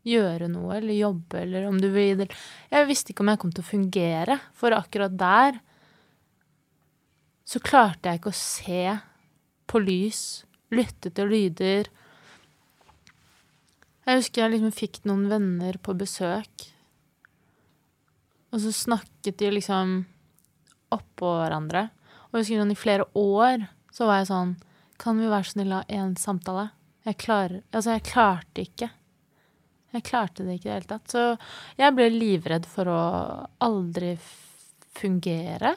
gjøre 0.09 0.49
noe 0.51 0.79
eller 0.79 0.97
jobbe, 0.97 1.43
eller 1.43 1.67
om 1.69 1.79
du 1.81 1.89
vil 1.93 2.25
Jeg 2.25 2.89
visste 2.89 3.13
ikke 3.13 3.25
om 3.25 3.33
jeg 3.33 3.41
kom 3.43 3.53
til 3.53 3.65
å 3.65 3.71
fungere, 3.71 4.39
for 4.57 4.77
akkurat 4.77 5.15
der 5.19 5.59
så 7.49 7.61
klarte 7.65 8.11
jeg 8.11 8.21
ikke 8.21 8.33
å 8.33 8.37
se 8.37 8.83
på 9.69 9.81
lys, 9.81 10.23
lytte 10.73 11.09
til 11.17 11.31
lyder. 11.33 11.89
Jeg 14.05 14.21
husker 14.21 14.43
jeg 14.43 14.55
liksom 14.55 14.75
fikk 14.77 15.01
noen 15.09 15.27
venner 15.33 15.79
på 15.81 15.97
besøk, 15.97 16.69
og 18.53 18.63
så 18.65 18.73
snakket 18.73 19.41
de 19.41 19.53
liksom 19.57 20.03
oppå 20.93 21.35
hverandre. 21.41 21.89
Og 22.29 22.39
jeg 22.39 22.45
husker 22.45 22.63
sånn 22.63 22.77
i 22.77 22.81
flere 22.81 23.09
år 23.17 23.67
så 23.93 24.09
var 24.09 24.23
jeg 24.23 24.31
sånn 24.31 24.57
Kan 24.99 25.21
vi 25.21 25.29
være 25.31 25.47
så 25.47 25.55
snille 25.55 25.77
å 25.77 25.81
ha 25.81 25.95
én 25.95 26.17
samtale? 26.19 26.69
Jeg 27.09 27.17
klarer 27.25 27.63
Altså, 27.73 27.97
jeg 27.97 28.07
klarte 28.09 28.65
ikke. 28.65 28.89
Jeg 29.97 30.05
klarte 30.05 30.45
det 30.45 30.59
ikke 30.59 30.69
i 30.69 30.71
det 30.71 30.75
hele 30.77 30.91
tatt. 30.91 31.13
Så 31.13 31.23
jeg 31.81 31.95
ble 31.97 32.09
livredd 32.13 32.67
for 32.69 32.91
å 32.93 33.03
aldri 33.65 34.13
fungere. 34.99 35.73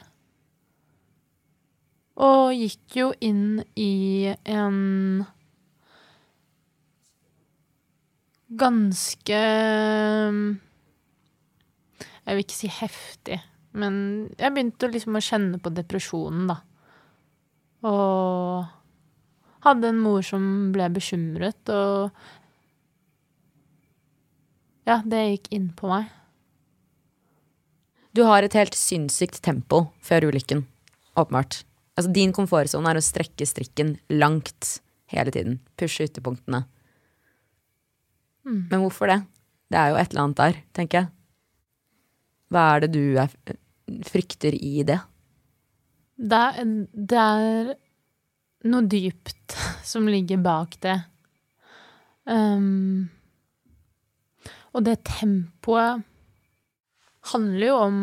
Og 2.21 2.51
gikk 2.53 2.97
jo 2.99 3.11
inn 3.23 3.61
i 3.79 4.27
en 4.51 5.23
ganske 8.51 9.39
Jeg 12.21 12.35
vil 12.35 12.43
ikke 12.43 12.57
si 12.57 12.69
heftig, 12.69 13.39
men 13.79 13.95
jeg 14.35 14.53
begynte 14.53 14.91
liksom 14.91 15.17
å 15.17 15.23
kjenne 15.23 15.57
på 15.63 15.71
depresjonen, 15.73 16.51
da. 16.51 16.59
Og 17.87 18.80
hadde 19.65 19.91
en 19.91 19.99
mor 20.01 20.23
som 20.25 20.43
ble 20.75 20.89
bekymret, 20.93 21.61
og 21.69 22.11
Ja, 24.87 24.97
det 25.05 25.19
gikk 25.29 25.51
inn 25.53 25.67
på 25.77 25.87
meg. 25.91 26.09
Du 28.17 28.23
har 28.27 28.43
et 28.43 28.55
helt 28.57 28.75
sinnssykt 28.75 29.39
tempo 29.45 29.85
før 30.03 30.25
ulykken, 30.31 30.65
åpenbart. 31.15 31.61
Altså, 31.95 32.11
din 32.11 32.33
komfortsone 32.35 32.89
er 32.89 32.99
å 32.99 33.03
strekke 33.05 33.45
strikken 33.47 33.93
langt 34.09 34.79
hele 35.13 35.31
tiden. 35.31 35.59
Pushe 35.79 36.07
ytterpunktene. 36.09 36.63
Men 38.43 38.81
hvorfor 38.81 39.11
det? 39.11 39.19
Det 39.71 39.79
er 39.79 39.91
jo 39.91 39.99
et 40.01 40.11
eller 40.11 40.25
annet 40.25 40.41
der, 40.41 40.59
tenker 40.75 41.03
jeg. 41.03 41.11
Hva 42.51 42.65
er 42.73 42.83
det 42.83 42.91
du 42.97 43.03
er, 43.21 43.31
frykter 44.09 44.57
i 44.57 44.83
det? 44.87 44.97
Det 46.21 46.41
er, 46.49 46.73
det 46.91 47.21
er 47.21 47.71
noe 48.67 48.85
dypt 48.89 49.57
som 49.91 50.09
ligger 50.09 50.41
bak 50.43 50.77
det. 50.83 50.99
Um, 52.29 53.09
og 54.71 54.85
det 54.85 55.01
tempoet 55.07 56.05
handler 57.31 57.67
jo 57.67 57.77
om 57.77 57.97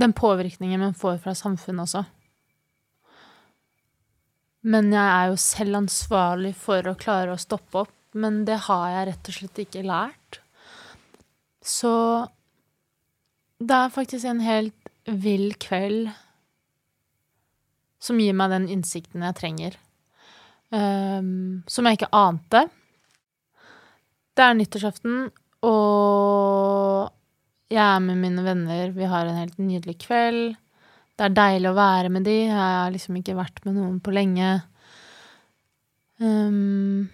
den 0.00 0.14
påvirkningen 0.16 0.80
man 0.80 0.96
får 0.96 1.18
fra 1.24 1.34
samfunnet 1.36 1.84
også. 1.84 2.04
Men 4.62 4.92
jeg 4.94 5.02
er 5.02 5.32
jo 5.32 5.40
selv 5.42 5.80
ansvarlig 5.82 6.52
for 6.56 6.86
å 6.86 6.96
klare 6.98 7.34
å 7.34 7.40
stoppe 7.40 7.82
opp, 7.82 7.96
men 8.14 8.44
det 8.46 8.60
har 8.68 8.86
jeg 8.92 9.08
rett 9.08 9.30
og 9.30 9.36
slett 9.36 9.60
ikke 9.64 9.84
lært. 9.88 10.38
Så 11.62 11.92
det 13.62 13.78
er 13.78 13.94
faktisk 13.94 14.26
en 14.30 14.42
helt 14.42 14.92
vill 15.06 15.52
kveld 15.62 16.12
som 18.02 18.18
gir 18.20 18.34
meg 18.36 18.50
den 18.52 18.68
innsikten 18.72 19.22
jeg 19.26 19.38
trenger. 19.38 19.78
Um, 20.72 21.62
som 21.70 21.86
jeg 21.86 22.00
ikke 22.00 22.12
ante. 22.16 22.64
Det 24.32 24.44
er 24.44 24.56
nyttårsaften, 24.56 25.26
og 25.68 27.12
jeg 27.72 27.84
er 27.84 28.02
med 28.04 28.20
mine 28.20 28.44
venner. 28.44 28.92
Vi 28.96 29.08
har 29.08 29.28
en 29.28 29.38
helt 29.38 29.58
nydelig 29.60 29.98
kveld. 30.06 30.54
Det 31.16 31.28
er 31.28 31.34
deilig 31.36 31.68
å 31.70 31.76
være 31.76 32.12
med 32.12 32.24
de. 32.26 32.38
Jeg 32.46 32.56
har 32.56 32.92
liksom 32.92 33.18
ikke 33.20 33.36
vært 33.36 33.60
med 33.66 33.76
noen 33.76 33.98
på 34.02 34.14
lenge. 34.16 34.54
Um, 36.22 37.10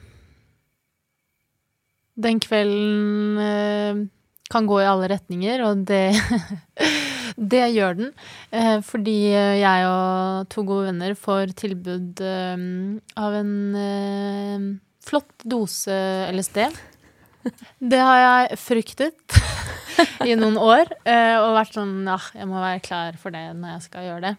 den 2.19 2.39
kvelden 2.43 3.43
uh, 3.43 4.07
kan 4.53 4.71
gå 4.71 4.81
i 4.81 4.89
alle 4.89 5.11
retninger, 5.13 5.63
og 5.67 5.85
det 5.91 6.05
Det 7.39 7.63
gjør 7.71 7.97
den. 8.01 8.13
Uh, 8.51 8.79
fordi 8.85 9.17
jeg 9.31 9.87
og 9.87 10.49
to 10.53 10.65
gode 10.67 10.89
venner 10.91 11.15
får 11.19 11.55
tilbud 11.59 12.23
uh, 12.25 12.67
av 13.23 13.39
en 13.39 13.55
flott 15.09 15.47
dose 15.49 15.95
LSD. 16.35 16.67
Det 17.95 18.01
har 18.03 18.19
jeg 18.21 18.59
fryktet 18.61 19.39
i 20.29 20.35
noen 20.37 20.59
år 20.61 20.91
og 20.91 21.55
vært 21.55 21.79
sånn 21.79 22.03
ja, 22.05 22.19
jeg 22.37 22.49
må 22.51 22.59
være 22.61 22.83
klar 22.85 23.17
for 23.19 23.33
det 23.33 23.47
når 23.57 23.77
jeg 23.77 23.85
skal 23.87 24.05
gjøre 24.05 24.25
det. 24.27 24.35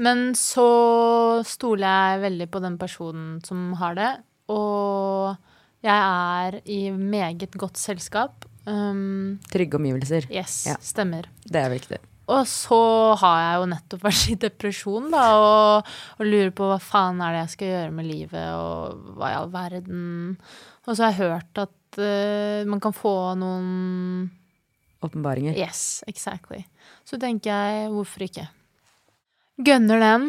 Men 0.00 0.32
så 0.38 1.42
stoler 1.44 1.84
jeg 2.14 2.22
veldig 2.24 2.48
på 2.54 2.62
den 2.64 2.78
personen 2.80 3.36
som 3.44 3.74
har 3.82 3.98
det, 3.98 4.12
og 4.54 5.36
jeg 5.84 5.98
er 5.98 6.58
i 6.70 6.80
meget 6.94 7.58
godt 7.58 7.80
selskap. 7.80 8.46
Um, 8.64 9.40
Trygge 9.50 9.76
omgivelser. 9.78 10.28
Yes, 10.30 10.66
Ja. 10.66 10.76
stemmer. 10.80 11.26
Det 11.44 11.60
er 11.60 11.70
viktig. 11.70 11.98
Og 12.30 12.46
så 12.46 12.80
har 13.18 13.38
jeg 13.40 13.54
jo 13.58 13.70
nettopp 13.72 14.04
vært 14.06 14.28
i 14.30 14.36
depresjon, 14.44 15.08
da, 15.10 15.24
og, 15.42 15.88
og 16.18 16.28
lurer 16.28 16.52
på 16.54 16.68
hva 16.70 16.78
faen 16.82 17.22
er 17.24 17.34
det 17.34 17.42
jeg 17.42 17.54
skal 17.56 17.72
gjøre 17.72 17.96
med 17.96 18.08
livet, 18.08 18.46
og 18.54 19.16
hva 19.18 19.32
i 19.32 19.38
all 19.40 19.50
verden 19.52 20.04
Og 20.86 20.94
så 20.94 21.02
har 21.02 21.10
jeg 21.10 21.20
hørt 21.32 21.62
at 21.64 21.98
uh, 21.98 22.62
man 22.70 22.82
kan 22.82 22.94
få 22.94 23.34
noen 23.38 24.30
Åpenbaringer. 25.02 25.56
Yes, 25.58 26.04
exactly. 26.06 26.60
Så 27.02 27.18
tenker 27.18 27.50
jeg, 27.50 27.88
hvorfor 27.90 28.22
ikke? 28.22 28.44
Gønner 29.58 29.98
den. 29.98 30.28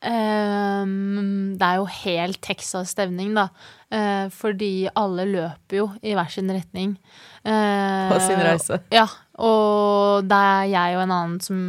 Ehm, 0.00 1.56
det 1.60 1.66
er 1.66 1.80
jo 1.80 1.88
helt 1.92 2.40
Texas-stemning, 2.44 3.34
da. 3.36 3.48
Uh, 3.90 4.30
fordi 4.30 4.86
alle 4.94 5.26
løper 5.26 5.80
jo 5.80 5.88
i 6.06 6.14
hver 6.14 6.30
sin 6.32 6.50
retning. 6.54 6.94
Uh, 7.42 8.06
På 8.12 8.20
sin 8.22 8.40
reise. 8.40 8.80
Ja. 8.94 9.08
Og 9.40 10.28
det 10.28 10.36
er 10.36 10.70
jeg 10.70 10.96
og 10.96 11.02
en 11.04 11.14
annen 11.16 11.40
som 11.42 11.60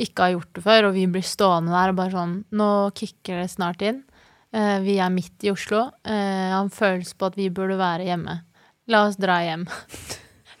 ikke 0.00 0.26
har 0.26 0.34
gjort 0.34 0.52
det 0.58 0.64
før, 0.66 0.88
og 0.88 0.96
vi 0.98 1.06
blir 1.10 1.26
stående 1.26 1.74
der 1.74 1.92
og 1.92 1.98
bare 2.00 2.14
sånn 2.14 2.32
Nå 2.58 2.70
kicker 2.98 3.42
det 3.42 3.50
snart 3.54 3.82
inn. 3.86 4.02
Uh, 4.54 4.78
vi 4.84 4.98
er 4.98 5.12
midt 5.14 5.46
i 5.46 5.52
Oslo. 5.52 5.88
Eh, 6.02 6.50
han 6.50 6.70
føles 6.74 7.14
på 7.14 7.30
at 7.30 7.38
vi 7.38 7.50
burde 7.54 7.78
være 7.78 8.08
hjemme. 8.10 8.40
La 8.90 9.04
oss 9.06 9.18
dra 9.20 9.38
hjem. 9.46 9.66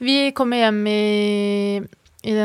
Vi 0.00 0.30
kommer 0.32 0.56
hjem 0.56 0.78
i, 0.88 1.76
i 2.24 2.32
det, 2.32 2.44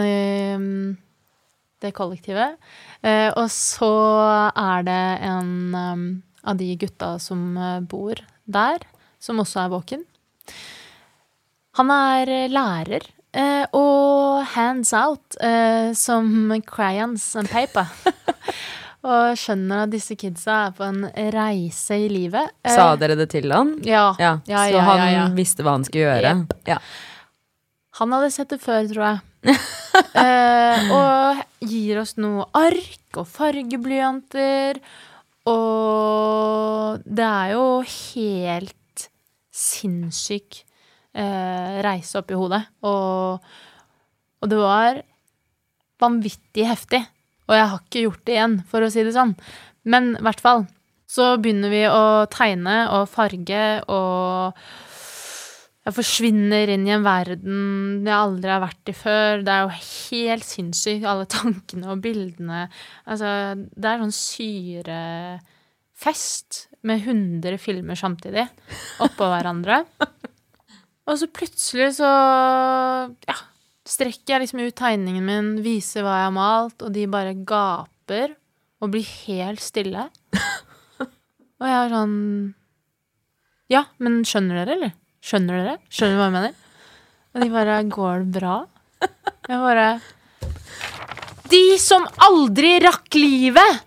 det 1.84 1.92
kollektivet. 1.98 2.56
Eh, 3.04 3.30
og 3.36 3.50
så 3.52 3.92
er 4.56 4.86
det 4.88 5.02
en 5.28 5.52
um, 5.76 6.06
av 6.46 6.58
de 6.60 6.70
gutta 6.80 7.16
som 7.20 7.58
eh, 7.58 7.80
bor 7.82 8.20
der, 8.46 8.84
som 9.20 9.40
også 9.42 9.64
er 9.66 9.74
våken. 9.74 10.06
Han 11.80 11.92
er 11.92 12.30
eh, 12.32 12.48
lærer. 12.54 13.04
eh, 13.36 13.66
og 13.76 14.46
hands 14.56 14.94
out, 14.96 15.36
eh, 15.44 15.92
som 15.94 16.54
crayons 16.66 17.26
and 17.36 17.50
paper. 17.52 17.90
og 19.06 19.36
skjønner 19.38 19.84
at 19.84 19.92
disse 19.94 20.16
kidsa 20.18 20.54
er 20.70 20.72
på 20.78 20.86
en 20.88 21.04
reise 21.36 21.98
i 22.00 22.08
livet. 22.10 22.50
Sa 22.66 22.96
dere 22.98 23.18
det 23.20 23.28
til 23.36 23.52
han? 23.54 23.76
Ja. 23.86 24.14
Ja, 24.18 24.38
Ja, 24.48 24.64
så 24.66 24.78
ja, 24.80 24.86
han 24.88 25.02
ja, 25.04 25.10
ja. 25.20 25.26
visste 25.36 25.62
hva 25.68 25.76
han 25.76 25.84
skulle 25.86 26.08
gjøre? 26.08 26.32
Ja. 26.72 26.80
Han 28.00 28.12
hadde 28.16 28.32
sett 28.34 28.50
det 28.56 28.62
før, 28.64 28.88
tror 28.90 29.04
jeg. 29.06 29.20
eh, 30.26 30.92
og 30.96 31.42
gir 31.66 32.02
oss 32.02 32.16
noe 32.22 32.48
ark 32.58 33.20
og 33.22 33.28
fargeblyanter. 33.30 34.80
Og 35.50 37.04
det 37.06 37.26
er 37.26 37.54
jo 37.54 37.66
helt 37.86 39.06
sinnssyk 39.56 40.62
eh, 41.16 41.82
reise 41.86 42.20
oppi 42.20 42.38
hodet. 42.38 42.64
Og, 42.86 43.44
og 44.42 44.52
det 44.52 44.62
var 44.62 45.04
vanvittig 46.02 46.66
heftig. 46.68 47.04
Og 47.46 47.56
jeg 47.56 47.70
har 47.72 47.84
ikke 47.84 48.06
gjort 48.08 48.26
det 48.26 48.38
igjen, 48.40 48.58
for 48.70 48.86
å 48.86 48.90
si 48.92 49.06
det 49.06 49.14
sånn. 49.16 49.36
Men 49.86 50.16
i 50.18 50.26
hvert 50.26 50.42
fall. 50.42 50.66
Så 51.06 51.36
begynner 51.38 51.70
vi 51.70 51.84
å 51.86 52.26
tegne 52.34 52.80
og 52.96 53.06
farge 53.12 53.66
og 53.94 54.58
jeg 55.86 55.94
forsvinner 55.94 56.72
inn 56.74 56.88
i 56.88 56.94
en 56.96 57.04
verden 57.06 58.08
jeg 58.08 58.16
aldri 58.18 58.50
har 58.50 58.62
vært 58.64 58.90
i 58.90 58.94
før. 58.98 59.44
Det 59.46 59.52
er 59.54 59.62
jo 59.62 59.70
helt 59.78 60.46
sinnssykt, 60.48 61.06
alle 61.06 61.26
tankene 61.36 61.92
og 61.94 62.02
bildene. 62.02 62.62
Altså, 63.06 63.28
det 63.54 63.88
er 63.92 64.02
sånn 64.02 64.20
syrefest 64.20 65.40
med 66.86 66.98
100 67.06 67.58
filmer 67.62 67.96
samtidig 68.00 68.46
oppå 69.06 69.24
hverandre. 69.30 69.78
Og 71.06 71.14
så 71.22 71.30
plutselig 71.30 71.92
så 72.00 72.10
ja, 73.14 73.38
strekker 73.86 74.34
jeg 74.34 74.42
liksom 74.42 74.66
ut 74.66 74.78
tegningen 74.82 75.26
min, 75.28 75.62
viser 75.62 76.02
hva 76.02 76.18
jeg 76.18 76.28
har 76.32 76.34
malt, 76.34 76.82
og 76.82 76.90
de 76.98 77.06
bare 77.14 77.38
gaper 77.46 78.34
og 78.82 78.90
blir 78.94 79.06
helt 79.28 79.62
stille. 79.62 80.10
Og 81.62 81.66
jeg 81.70 81.78
er 81.78 81.94
sånn 81.94 82.18
Ja, 83.72 83.84
men 84.02 84.26
skjønner 84.28 84.56
dere, 84.64 84.74
eller? 84.76 84.92
Skjønner 85.26 85.58
dere? 85.58 85.76
Skjønner 85.90 86.14
du 86.14 86.20
hva 86.20 86.28
jeg 86.28 86.36
mener? 86.36 86.58
Og 87.34 87.42
de 87.42 87.50
bare 87.54 87.78
Går 87.90 88.26
det 88.26 88.40
bra? 88.40 88.56
Jeg 89.50 89.62
bare 89.62 89.88
De 91.52 91.64
som 91.82 92.06
aldri 92.28 92.76
rakk 92.84 93.18
livet! 93.18 93.82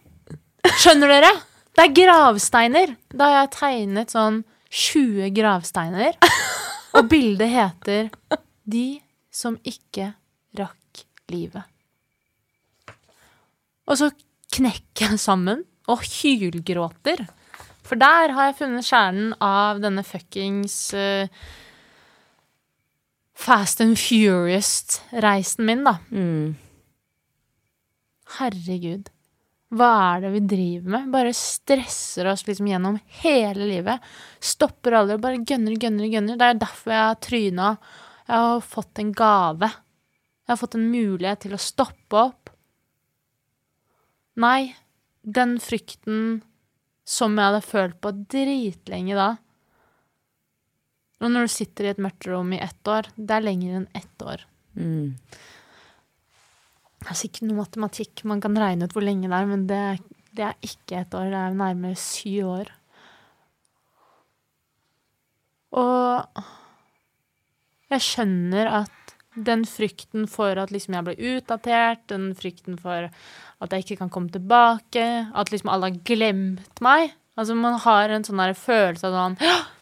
Skjønner 0.79 1.11
dere? 1.15 1.31
Det 1.79 1.85
er 1.85 1.95
gravsteiner. 1.95 2.95
Da 3.15 3.31
har 3.31 3.37
jeg 3.45 3.53
tegnet 3.55 4.15
sånn 4.15 4.43
20 4.69 5.31
gravsteiner. 5.37 6.19
Og 6.99 7.07
bildet 7.11 7.51
heter 7.53 8.11
'De 8.69 9.01
som 9.31 9.57
ikke 9.63 10.13
rakk 10.59 11.05
livet'. 11.31 11.65
Og 13.89 13.97
så 13.97 14.11
knekker 14.53 15.13
jeg 15.15 15.21
sammen 15.23 15.63
og 15.89 16.03
hylgråter. 16.03 17.29
For 17.89 18.01
der 18.01 18.35
har 18.37 18.51
jeg 18.51 18.59
funnet 18.61 18.87
kjernen 18.89 19.33
av 19.41 19.81
denne 19.81 20.05
fuckings 20.05 20.77
uh, 20.93 21.31
Fast 23.39 23.81
and 23.81 23.97
Furious-reisen 23.97 25.65
min, 25.65 25.85
da. 25.87 25.95
Mm. 26.11 26.57
Herregud. 28.39 29.09
Hva 29.79 29.89
er 30.17 30.25
det 30.25 30.33
vi 30.33 30.41
driver 30.49 30.95
med? 30.95 31.11
Bare 31.13 31.35
stresser 31.37 32.29
oss 32.33 32.47
liksom 32.49 32.69
gjennom 32.71 32.97
hele 33.23 33.69
livet. 33.69 34.05
Stopper 34.41 34.97
aldri, 34.99 35.19
og 35.19 35.25
bare 35.25 35.43
gønner, 35.45 35.77
gønner, 35.79 36.09
gønner. 36.11 36.41
Det 36.41 36.49
er 36.49 36.61
derfor 36.65 36.95
jeg 36.95 37.05
har 37.05 37.23
tryna. 37.29 37.71
Jeg 38.27 38.49
har 38.49 38.67
fått 38.75 39.03
en 39.05 39.15
gave. 39.17 39.71
Jeg 40.45 40.53
har 40.55 40.61
fått 40.61 40.77
en 40.79 40.91
mulighet 40.91 41.45
til 41.45 41.55
å 41.55 41.63
stoppe 41.63 42.25
opp. 42.27 42.53
Nei, 44.41 44.73
den 45.23 45.57
frykten 45.63 46.41
som 47.09 47.37
jeg 47.39 47.49
hadde 47.49 47.65
følt 47.65 48.01
på 48.05 48.13
dritlenge 48.29 49.17
da 49.17 49.29
Og 51.23 51.33
når 51.33 51.49
du 51.49 51.53
sitter 51.55 51.89
i 51.89 51.93
et 51.95 52.03
mørkt 52.03 52.29
rom 52.29 52.53
i 52.55 52.61
ett 52.63 52.91
år, 52.91 53.09
det 53.17 53.35
er 53.35 53.43
lenger 53.43 53.79
enn 53.81 53.87
ett 53.97 54.23
år. 54.23 54.45
Mm. 54.79 55.17
Det 56.99 57.09
er 57.11 57.23
ikke 57.27 57.49
noe 57.49 57.65
matematikk 57.65 58.23
man 58.29 58.43
kan 58.45 58.59
regne 58.59 58.87
ut 58.87 58.95
hvor 58.95 59.07
lenge 59.07 59.27
det 59.31 59.35
er, 59.35 59.49
men 59.51 59.65
det, 59.71 59.81
det 60.37 60.45
er 60.47 60.69
ikke 60.69 61.01
ett 61.01 61.17
år, 61.19 61.33
det 61.33 61.41
er 61.41 61.59
nærmere 61.59 61.99
syv 61.99 62.53
år. 62.53 62.71
Og 65.79 66.45
jeg 67.91 68.05
skjønner 68.05 68.71
at 68.83 68.98
Den 69.37 69.65
frykten 69.69 70.25
for 70.31 70.57
at 70.59 70.71
liksom 70.73 70.95
jeg 70.97 71.05
blir 71.05 71.21
utdatert, 71.37 72.07
den 72.11 72.31
frykten 72.35 72.79
for 72.81 73.11
at 73.61 73.71
jeg 73.75 73.85
ikke 73.85 73.99
kan 74.01 74.11
komme 74.11 74.31
tilbake, 74.33 75.05
at 75.35 75.51
liksom 75.53 75.69
alle 75.71 75.91
har 75.91 75.99
glemt 76.09 76.81
meg. 76.81 77.13
Altså 77.39 77.55
Man 77.55 77.79
har 77.79 78.09
en 78.11 78.25
sånn 78.25 78.55
følelse 78.55 79.07
av 79.07 79.13
sånn 79.15 79.37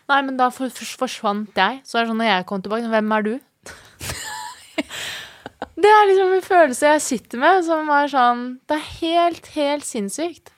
Nei, 0.09 0.20
men 0.22 0.37
da 0.37 0.50
for- 0.50 0.68
for- 0.70 1.06
forsvant 1.09 1.54
jeg. 1.56 1.80
Så 1.85 1.98
er 1.98 2.04
det 2.04 2.11
sånn 2.12 2.18
når 2.20 2.28
jeg 2.30 2.46
kom 2.46 2.62
tilbake, 2.62 2.88
hvem 2.92 3.12
er 3.16 3.22
du? 3.22 3.40
det 5.82 5.90
er 5.90 6.06
liksom 6.11 6.35
en 6.37 6.42
følelse 6.44 6.87
jeg 6.92 7.00
sitter 7.02 7.38
med, 7.42 7.64
som 7.64 7.88
er 7.90 8.06
sånn 8.12 8.44
Det 8.68 8.76
er 8.76 8.92
helt, 9.00 9.46
helt 9.56 9.85
sinnssykt. 9.85 10.52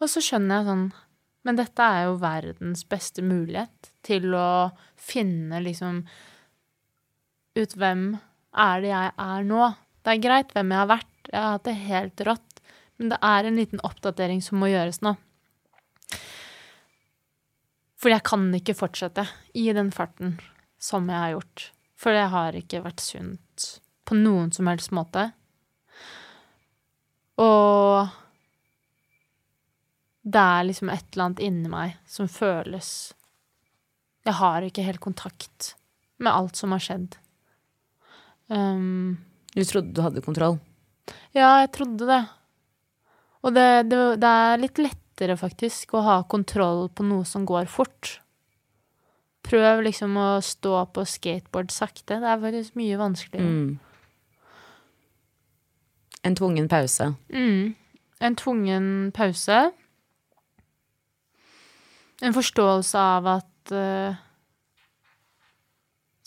Og 0.00 0.08
så 0.08 0.20
skjønner 0.22 0.60
jeg 0.60 0.66
sånn 0.70 0.86
Men 1.48 1.56
dette 1.56 1.80
er 1.80 2.02
jo 2.04 2.18
verdens 2.20 2.82
beste 2.84 3.22
mulighet 3.24 3.88
til 4.04 4.34
å 4.36 4.68
finne 5.00 5.62
liksom 5.64 6.02
ut 7.56 7.76
hvem 7.80 8.02
er 8.52 8.82
det 8.84 8.90
jeg 8.90 9.14
er 9.24 9.46
nå. 9.48 9.70
Det 10.04 10.12
er 10.12 10.20
greit 10.26 10.52
hvem 10.52 10.74
jeg 10.74 10.82
har 10.82 10.90
vært, 10.90 11.14
jeg 11.30 11.40
har 11.40 11.54
hatt 11.54 11.64
det 11.64 11.74
helt 11.86 12.22
rått, 12.28 12.60
men 13.00 13.14
det 13.14 13.20
er 13.30 13.48
en 13.48 13.56
liten 13.56 13.80
oppdatering 13.88 14.44
som 14.44 14.60
må 14.60 14.68
gjøres 14.68 15.00
nå. 15.06 15.14
For 17.98 18.12
jeg 18.12 18.26
kan 18.28 18.44
ikke 18.60 18.76
fortsette 18.76 19.24
i 19.56 19.70
den 19.72 19.88
farten 19.94 20.36
som 20.76 21.08
jeg 21.08 21.16
har 21.16 21.34
gjort. 21.38 21.70
For 21.98 22.14
det 22.14 22.28
har 22.30 22.60
ikke 22.60 22.84
vært 22.84 23.02
sunt 23.02 23.70
på 24.04 24.20
noen 24.20 24.52
som 24.52 24.68
helst 24.68 24.92
måte. 24.92 25.30
Og 27.40 28.12
det 30.28 30.40
er 30.42 30.66
liksom 30.68 30.90
et 30.92 31.04
eller 31.12 31.24
annet 31.28 31.40
inni 31.46 31.70
meg 31.72 31.94
som 32.10 32.28
føles 32.28 32.88
Jeg 34.26 34.34
har 34.36 34.66
ikke 34.66 34.84
helt 34.84 35.00
kontakt 35.00 35.70
med 36.20 36.32
alt 36.34 36.58
som 36.58 36.74
har 36.74 36.82
skjedd. 36.84 37.14
Um, 38.52 39.16
Du 39.54 39.62
trodde 39.64 39.94
du 39.94 40.02
hadde 40.04 40.20
kontroll. 40.24 40.58
ja, 41.32 41.60
jeg 41.62 41.70
trodde 41.72 42.04
det. 42.08 42.22
Og 43.46 43.54
det, 43.54 43.68
det, 43.88 44.00
det 44.20 44.28
er 44.28 44.60
litt 44.60 44.78
lettere, 44.82 45.36
faktisk, 45.38 45.94
å 45.94 46.02
ha 46.04 46.16
kontroll 46.28 46.88
på 46.90 47.06
noe 47.06 47.24
som 47.24 47.46
går 47.48 47.68
fort. 47.70 48.18
Prøv 49.48 49.84
liksom 49.86 50.16
å 50.18 50.28
stå 50.44 50.82
på 50.92 51.04
skateboard 51.08 51.70
sakte. 51.72 52.18
Det 52.20 52.28
er 52.28 52.40
faktisk 52.42 52.74
mye 52.76 52.98
vanskeligere. 53.00 53.48
Mm. 53.48 53.78
En 56.26 56.34
tvungen 56.36 56.68
pause. 56.68 57.12
Mm. 57.32 57.74
En 58.20 58.36
tvungen 58.36 58.88
pause. 59.14 59.70
En 62.24 62.34
forståelse 62.34 62.98
av 62.98 63.28
at 63.38 63.74
uh, 63.74 64.24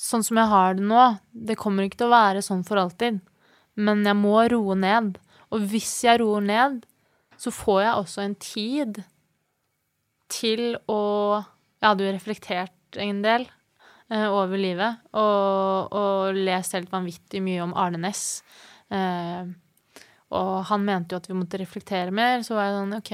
Sånn 0.02 0.24
som 0.26 0.40
jeg 0.40 0.50
har 0.50 0.78
det 0.80 0.86
nå, 0.90 1.02
det 1.30 1.60
kommer 1.62 1.86
ikke 1.86 2.00
til 2.00 2.08
å 2.10 2.16
være 2.16 2.42
sånn 2.42 2.64
for 2.66 2.80
alltid. 2.82 3.20
Men 3.78 4.02
jeg 4.08 4.18
må 4.18 4.40
roe 4.50 4.74
ned. 4.74 5.20
Og 5.54 5.68
hvis 5.70 5.92
jeg 6.08 6.24
roer 6.24 6.42
ned, 6.42 6.80
så 7.38 7.54
får 7.54 7.82
jeg 7.84 8.00
også 8.00 8.24
en 8.24 8.36
tid 8.42 9.02
til 10.32 10.64
å 10.90 11.02
Jeg 11.82 11.86
hadde 11.86 12.06
jo 12.06 12.16
reflektert 12.16 12.98
en 13.02 13.22
del 13.24 13.46
uh, 13.46 14.30
over 14.30 14.58
livet, 14.58 15.00
og, 15.18 15.94
og 15.98 16.38
lest 16.38 16.76
helt 16.78 16.92
vanvittig 16.92 17.42
mye 17.42 17.64
om 17.64 17.74
Arne 17.74 18.02
Næss. 18.04 18.26
Uh, 18.94 19.50
og 20.32 20.52
han 20.70 20.86
mente 20.86 21.16
jo 21.16 21.22
at 21.22 21.30
vi 21.30 21.38
måtte 21.38 21.60
reflektere 21.62 22.14
mer. 22.14 22.46
Så 22.46 22.54
var 22.54 22.70
jeg 22.70 22.78
sånn, 22.78 22.94
OK, 23.00 23.14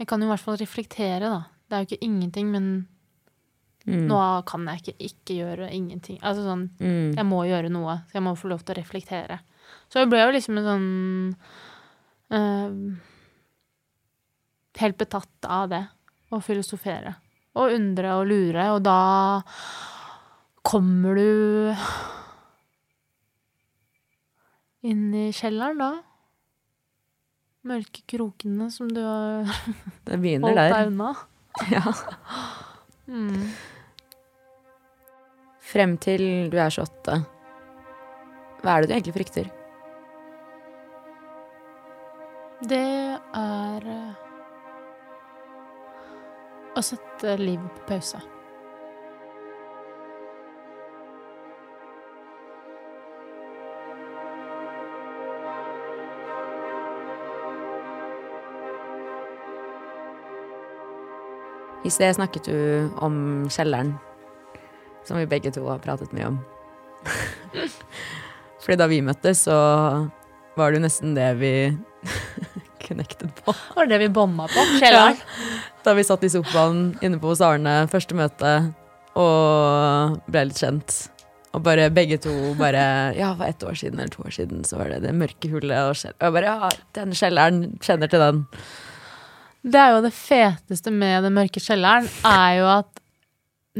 jeg 0.00 0.08
kan 0.08 0.20
jo 0.22 0.26
i 0.26 0.32
hvert 0.32 0.40
fall 0.46 0.56
reflektere, 0.60 1.20
da. 1.28 1.42
Det 1.68 1.76
er 1.76 1.84
jo 1.84 1.90
ikke 1.90 2.06
ingenting, 2.08 2.50
men 2.56 2.70
Mm. 3.86 4.06
nå 4.10 4.44
kan 4.44 4.66
jeg 4.68 4.82
ikke 4.82 4.94
ikke 5.08 5.34
gjøre 5.38 5.70
ingenting. 5.72 6.18
Altså 6.20 6.42
sånn, 6.44 6.66
Mm. 6.78 7.14
jeg 7.16 7.24
må 7.24 7.38
gjøre 7.48 7.70
noe, 7.72 7.94
så 8.10 8.12
jeg 8.18 8.22
må 8.22 8.34
få 8.36 8.48
lov 8.50 8.60
til 8.62 8.74
å 8.74 8.78
reflektere. 8.78 9.38
Så 9.88 10.00
jeg 10.02 10.10
ble 10.10 10.18
jo 10.20 10.32
liksom 10.36 10.58
en 10.58 10.66
sånn 10.68 11.36
uh, 12.30 12.96
Helt 14.78 14.96
betatt 14.98 15.44
av 15.48 15.68
det. 15.70 15.88
Å 16.30 16.38
filosofere. 16.42 17.16
Og 17.56 17.72
undre 17.74 18.12
og 18.20 18.26
lure. 18.28 18.68
Og 18.76 18.82
da 18.84 19.42
kommer 20.62 21.14
du 21.16 21.74
inn 24.88 25.12
i 25.14 25.26
kjelleren, 25.36 25.78
da. 25.80 25.90
Mørke 27.68 28.00
krokene 28.08 28.70
som 28.72 28.88
du 28.88 29.00
har 29.04 29.44
holdt 30.08 30.56
der. 30.56 30.72
deg 30.72 30.92
unna. 30.92 31.10
Ja. 31.74 31.82
Mm. 33.10 33.48
Frem 35.70 35.96
til 36.00 36.22
du 36.50 36.56
er 36.56 36.70
28. 36.70 37.16
Hva 38.62 38.76
er 38.76 38.84
det 38.84 38.88
du 38.88 38.94
egentlig 38.94 39.14
frykter? 39.18 39.50
Det 42.70 42.80
er 43.40 43.86
eh, 43.90 44.26
å 46.76 46.82
sette 46.84 47.34
livet 47.40 47.70
på 47.80 47.86
pause. 47.90 48.20
I 61.80 61.90
sted 61.92 62.12
snakket 62.16 62.44
du 62.50 62.90
om 63.00 63.14
kjelleren, 63.48 63.94
som 65.08 65.16
vi 65.16 65.28
begge 65.28 65.52
to 65.54 65.64
har 65.68 65.80
pratet 65.80 66.12
mye 66.12 66.28
om. 66.28 66.40
Fordi 68.60 68.76
da 68.76 68.88
vi 68.90 69.00
møttes, 69.04 69.46
så 69.46 69.56
var 70.58 70.70
det 70.70 70.80
jo 70.80 70.84
nesten 70.84 71.14
det 71.16 71.30
vi 71.40 71.52
connected 72.86 73.32
på. 73.40 73.54
Var 73.76 73.88
det 73.88 73.96
det 73.96 74.02
vi 74.04 74.10
bomma 74.20 74.48
på. 74.50 74.66
Kjelleren. 74.80 75.20
Da 75.80 75.94
vi 75.96 76.02
satt 76.04 76.20
i 76.26 76.28
sofaen 76.28 76.90
inne 77.00 77.16
på 77.16 77.30
hos 77.30 77.40
Arne, 77.40 77.86
første 77.88 78.12
møte, 78.12 78.50
og 79.16 80.18
ble 80.28 80.42
litt 80.50 80.60
kjent. 80.60 80.96
Og 81.56 81.64
bare 81.64 81.86
begge 81.90 82.18
to 82.20 82.34
bare 82.58 82.82
Ja, 83.16 83.32
for 83.32 83.48
ett 83.48 83.64
år 83.64 83.78
siden 83.80 83.98
eller 83.98 84.12
to 84.12 84.20
år 84.22 84.34
siden 84.36 84.60
så 84.68 84.76
var 84.76 84.92
det 84.92 85.00
det 85.06 85.14
mørke 85.16 85.48
hullet. 85.50 85.88
Og, 85.88 85.96
og 85.96 86.26
jeg 86.28 86.36
bare 86.36 86.52
Ja, 86.52 86.68
den 87.00 87.16
kjelleren. 87.16 87.62
Kjenner 87.80 88.12
til 88.12 88.20
den. 88.22 88.44
Det 89.62 89.76
er 89.80 89.90
jo 89.94 90.02
det 90.06 90.12
feteste 90.16 90.90
med 90.94 91.22
den 91.26 91.34
mørke 91.36 91.60
kjelleren, 91.60 92.06
er 92.24 92.54
jo 92.60 92.68
at 92.78 93.00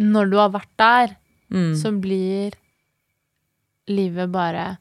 når 0.00 0.30
du 0.30 0.36
har 0.40 0.52
vært 0.56 0.76
der, 0.78 1.16
Mm. 1.50 1.74
så 1.74 1.90
blir 2.00 2.52
livet 3.90 4.30
bare 4.30 4.76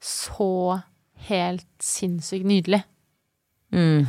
så 0.00 0.82
helt 1.26 1.66
sinnssykt 1.82 2.46
nydelig. 2.46 2.84
Mm. 3.74 4.06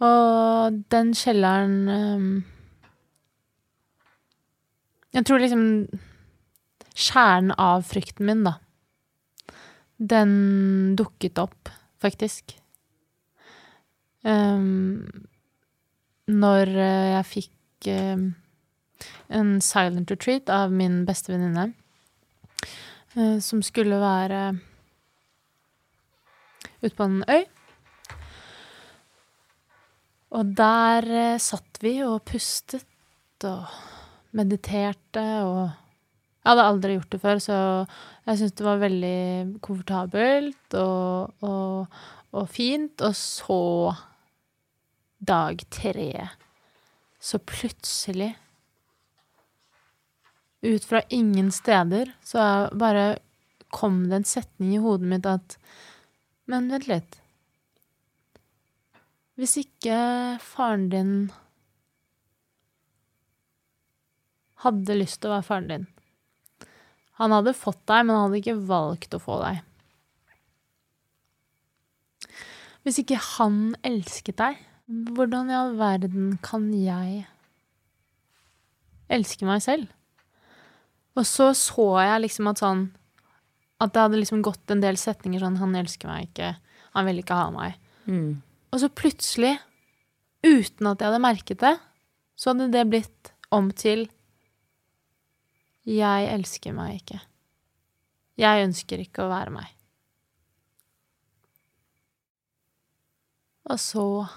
Og 0.00 0.76
den 0.92 1.10
kjelleren 1.12 1.88
ehm, 1.88 2.44
Jeg 5.14 5.24
tror 5.24 5.40
liksom 5.40 5.88
Kjernen 6.94 7.50
av 7.58 7.82
frykten 7.88 8.26
min, 8.28 8.44
da. 8.44 8.54
Den 9.98 10.94
dukket 10.96 11.36
opp, 11.42 11.68
faktisk. 12.00 12.54
Ehm, 14.26 15.06
når 16.26 16.72
eh, 16.74 17.08
jeg 17.14 17.26
fikk 17.30 17.90
ehm, 17.92 18.30
en 19.30 19.58
silent 19.62 20.10
retreat 20.10 20.50
av 20.50 20.72
min 20.74 21.04
beste 21.06 21.30
venninne, 21.30 21.68
eh, 23.14 23.36
som 23.44 23.62
skulle 23.62 24.00
være 24.02 24.40
ute 26.82 26.94
på 26.96 27.06
en 27.06 27.22
øy. 27.30 27.44
Og 30.36 30.52
der 30.58 31.06
eh, 31.06 31.40
satt 31.42 31.78
vi 31.84 32.00
og 32.04 32.24
pustet 32.26 33.46
og 33.46 33.66
mediterte 34.36 35.26
og 35.46 35.66
Jeg 36.46 36.52
hadde 36.52 36.64
aldri 36.70 36.92
gjort 36.94 37.10
det 37.10 37.18
før, 37.18 37.38
så 37.42 37.54
jeg 38.26 38.38
syntes 38.38 38.52
det 38.54 38.64
var 38.66 38.76
veldig 38.78 39.60
komfortabelt 39.66 40.76
og, 40.78 41.32
og, 41.42 41.96
og 42.30 42.44
fint. 42.46 43.02
Og 43.02 43.16
så, 43.18 43.56
dag 45.28 45.62
tre, 45.74 46.10
så 47.20 47.38
plutselig 47.42 48.32
ut 50.66 50.84
fra 50.84 51.02
ingen 51.08 51.52
steder, 51.52 52.12
så 52.24 52.68
bare 52.72 53.18
kom 53.70 54.06
det 54.08 54.20
en 54.20 54.28
setning 54.28 54.74
i 54.76 54.82
hodet 54.82 55.08
mitt 55.10 55.28
at 55.28 55.58
Men 56.46 56.68
vent 56.70 56.86
litt. 56.86 57.16
Hvis 59.34 59.56
ikke 59.58 59.96
faren 60.38 60.86
din 60.92 61.10
hadde 64.62 64.94
lyst 64.96 65.20
til 65.20 65.28
å 65.28 65.34
være 65.34 65.46
faren 65.48 65.66
din 65.72 65.88
Han 67.18 67.34
hadde 67.34 67.56
fått 67.56 67.82
deg, 67.90 68.06
men 68.06 68.14
han 68.14 68.28
hadde 68.28 68.38
ikke 68.38 68.68
valgt 68.68 69.16
å 69.16 69.20
få 69.20 69.40
deg. 69.42 69.58
Hvis 72.86 73.00
ikke 73.02 73.18
han 73.18 73.74
elsket 73.82 74.38
deg, 74.38 74.58
hvordan 74.86 75.50
i 75.50 75.56
all 75.58 75.74
verden 75.78 76.36
kan 76.44 76.68
jeg 76.74 77.24
elske 79.10 79.46
meg 79.48 79.62
selv? 79.64 79.90
Og 81.16 81.26
så 81.26 81.50
så 81.56 81.88
jeg 82.04 82.22
liksom 82.26 82.50
at 82.50 82.60
sånn 82.60 82.88
At 83.80 83.92
det 83.92 84.02
hadde 84.02 84.18
liksom 84.20 84.40
gått 84.44 84.70
en 84.72 84.80
del 84.80 84.96
setninger 84.96 85.42
sånn 85.42 85.58
'Han 85.60 85.74
elsker 85.76 86.08
meg 86.08 86.30
ikke. 86.30 86.56
Han 86.94 87.04
vil 87.04 87.18
ikke 87.20 87.36
ha 87.36 87.50
meg'. 87.50 87.76
Mm. 88.06 88.40
Og 88.72 88.80
så 88.80 88.88
plutselig, 88.88 89.58
uten 90.42 90.86
at 90.86 90.98
jeg 90.98 91.10
hadde 91.10 91.20
merket 91.20 91.60
det, 91.60 91.76
så 92.36 92.54
hadde 92.54 92.72
det 92.72 92.88
blitt 92.88 93.32
om 93.52 93.70
til 93.70 94.08
'Jeg 95.84 96.32
elsker 96.32 96.72
meg 96.72 97.02
ikke'. 97.02 97.20
Jeg 98.38 98.64
ønsker 98.64 98.96
ikke 98.98 99.24
å 99.24 99.28
være 99.28 99.50
meg. 99.50 99.68
Og 103.68 103.76
så 103.76 104.28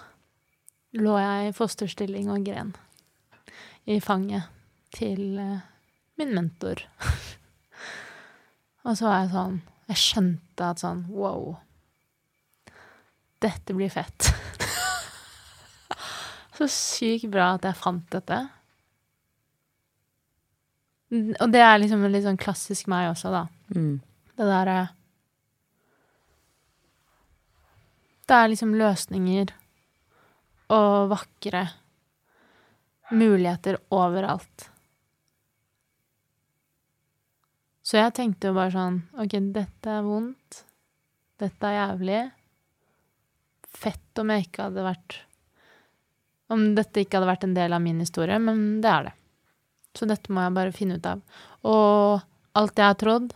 lå 0.97 1.15
jeg 1.21 1.49
i 1.49 1.56
fosterstilling 1.56 2.30
og 2.34 2.45
gren 2.47 2.71
i 3.89 3.99
fanget 4.02 4.49
til 4.93 5.38
eh, 5.41 5.65
min 6.19 6.34
mentor. 6.36 6.82
og 8.86 8.97
så 8.97 9.08
var 9.08 9.21
jeg 9.23 9.32
sånn 9.34 9.58
Jeg 9.89 10.02
skjønte 10.04 10.69
at 10.69 10.82
sånn 10.84 11.06
wow. 11.10 11.56
Dette 13.41 13.73
blir 13.73 13.89
fett. 13.89 14.30
så 16.58 16.67
sykt 16.69 17.30
bra 17.34 17.56
at 17.56 17.65
jeg 17.65 17.80
fant 17.80 18.06
dette. 18.13 18.39
Og 21.10 21.47
det 21.49 21.63
er 21.65 21.80
liksom 21.82 22.06
litt 22.06 22.28
sånn 22.28 22.38
klassisk 22.38 22.89
meg 22.91 23.10
også, 23.10 23.32
da. 23.34 23.47
Mm. 23.73 23.95
Det 24.38 24.45
derre 24.45 24.78
Det 28.30 28.38
er 28.38 28.52
liksom 28.52 28.75
løsninger 28.78 29.56
og 30.70 31.10
vakre 31.12 31.64
muligheter 33.12 33.80
overalt. 33.96 34.70
Så 37.82 37.98
jeg 37.98 38.14
tenkte 38.14 38.52
jo 38.52 38.58
bare 38.58 38.74
sånn 38.74 39.00
OK, 39.18 39.34
dette 39.56 39.94
er 39.96 40.06
vondt. 40.06 40.60
Dette 41.42 41.70
er 41.72 41.80
jævlig. 41.80 42.20
Fett 43.80 44.22
om 44.22 44.34
jeg 44.34 44.48
ikke 44.48 44.66
hadde 44.68 44.84
vært 44.84 45.16
Om 46.50 46.64
dette 46.78 47.04
ikke 47.04 47.20
hadde 47.20 47.30
vært 47.30 47.46
en 47.46 47.56
del 47.58 47.74
av 47.78 47.82
min 47.82 48.00
historie, 48.02 48.38
men 48.42 48.80
det 48.84 48.90
er 48.90 49.08
det. 49.10 49.16
Så 49.98 50.06
dette 50.10 50.34
må 50.34 50.42
jeg 50.42 50.56
bare 50.58 50.74
finne 50.74 50.98
ut 50.98 51.10
av. 51.10 51.22
Og 51.70 52.24
alt 52.58 52.82
jeg 52.82 52.90
har 52.90 52.98
trodd, 52.98 53.34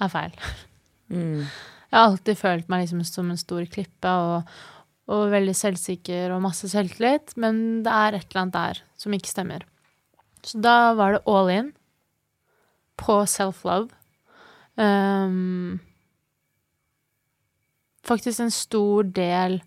er 0.00 0.12
feil. 0.12 0.36
Mm. 1.12 1.44
Jeg 1.44 1.98
har 1.98 2.08
alltid 2.08 2.38
følt 2.40 2.70
meg 2.72 2.84
liksom 2.84 3.02
som 3.06 3.28
en 3.30 3.38
stor 3.38 3.64
klippe 3.70 4.12
og, 4.24 4.54
og 5.12 5.32
veldig 5.34 5.54
selvsikker 5.56 6.32
og 6.32 6.42
masse 6.46 6.68
selvtillit, 6.72 7.34
men 7.40 7.82
det 7.84 7.92
er 7.92 8.16
et 8.16 8.28
eller 8.30 8.42
annet 8.44 8.56
der 8.56 8.82
som 9.00 9.16
ikke 9.16 9.32
stemmer. 9.32 9.66
Så 10.44 10.60
da 10.64 10.94
var 10.96 11.16
det 11.16 11.24
all 11.28 11.50
in 11.52 11.72
på 13.00 13.18
self-love. 13.28 13.92
Um, 14.76 15.80
faktisk 18.04 18.40
en 18.40 18.54
stor 18.54 19.04
del 19.04 19.60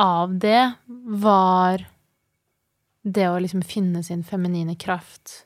av 0.00 0.36
det 0.40 0.72
var 0.88 1.86
det 3.02 3.26
å 3.28 3.40
liksom 3.42 3.64
finne 3.66 4.02
sin 4.06 4.22
feminine 4.24 4.76
kraft. 4.78 5.42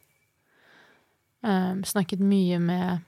Um, 1.41 1.83
snakket 1.85 2.21
mye 2.21 2.59
med 2.61 3.07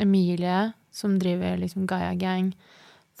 Emilie, 0.00 0.72
som 0.90 1.18
driver 1.20 1.58
liksom 1.60 1.86
Gaia 1.86 2.14
Gang, 2.18 2.54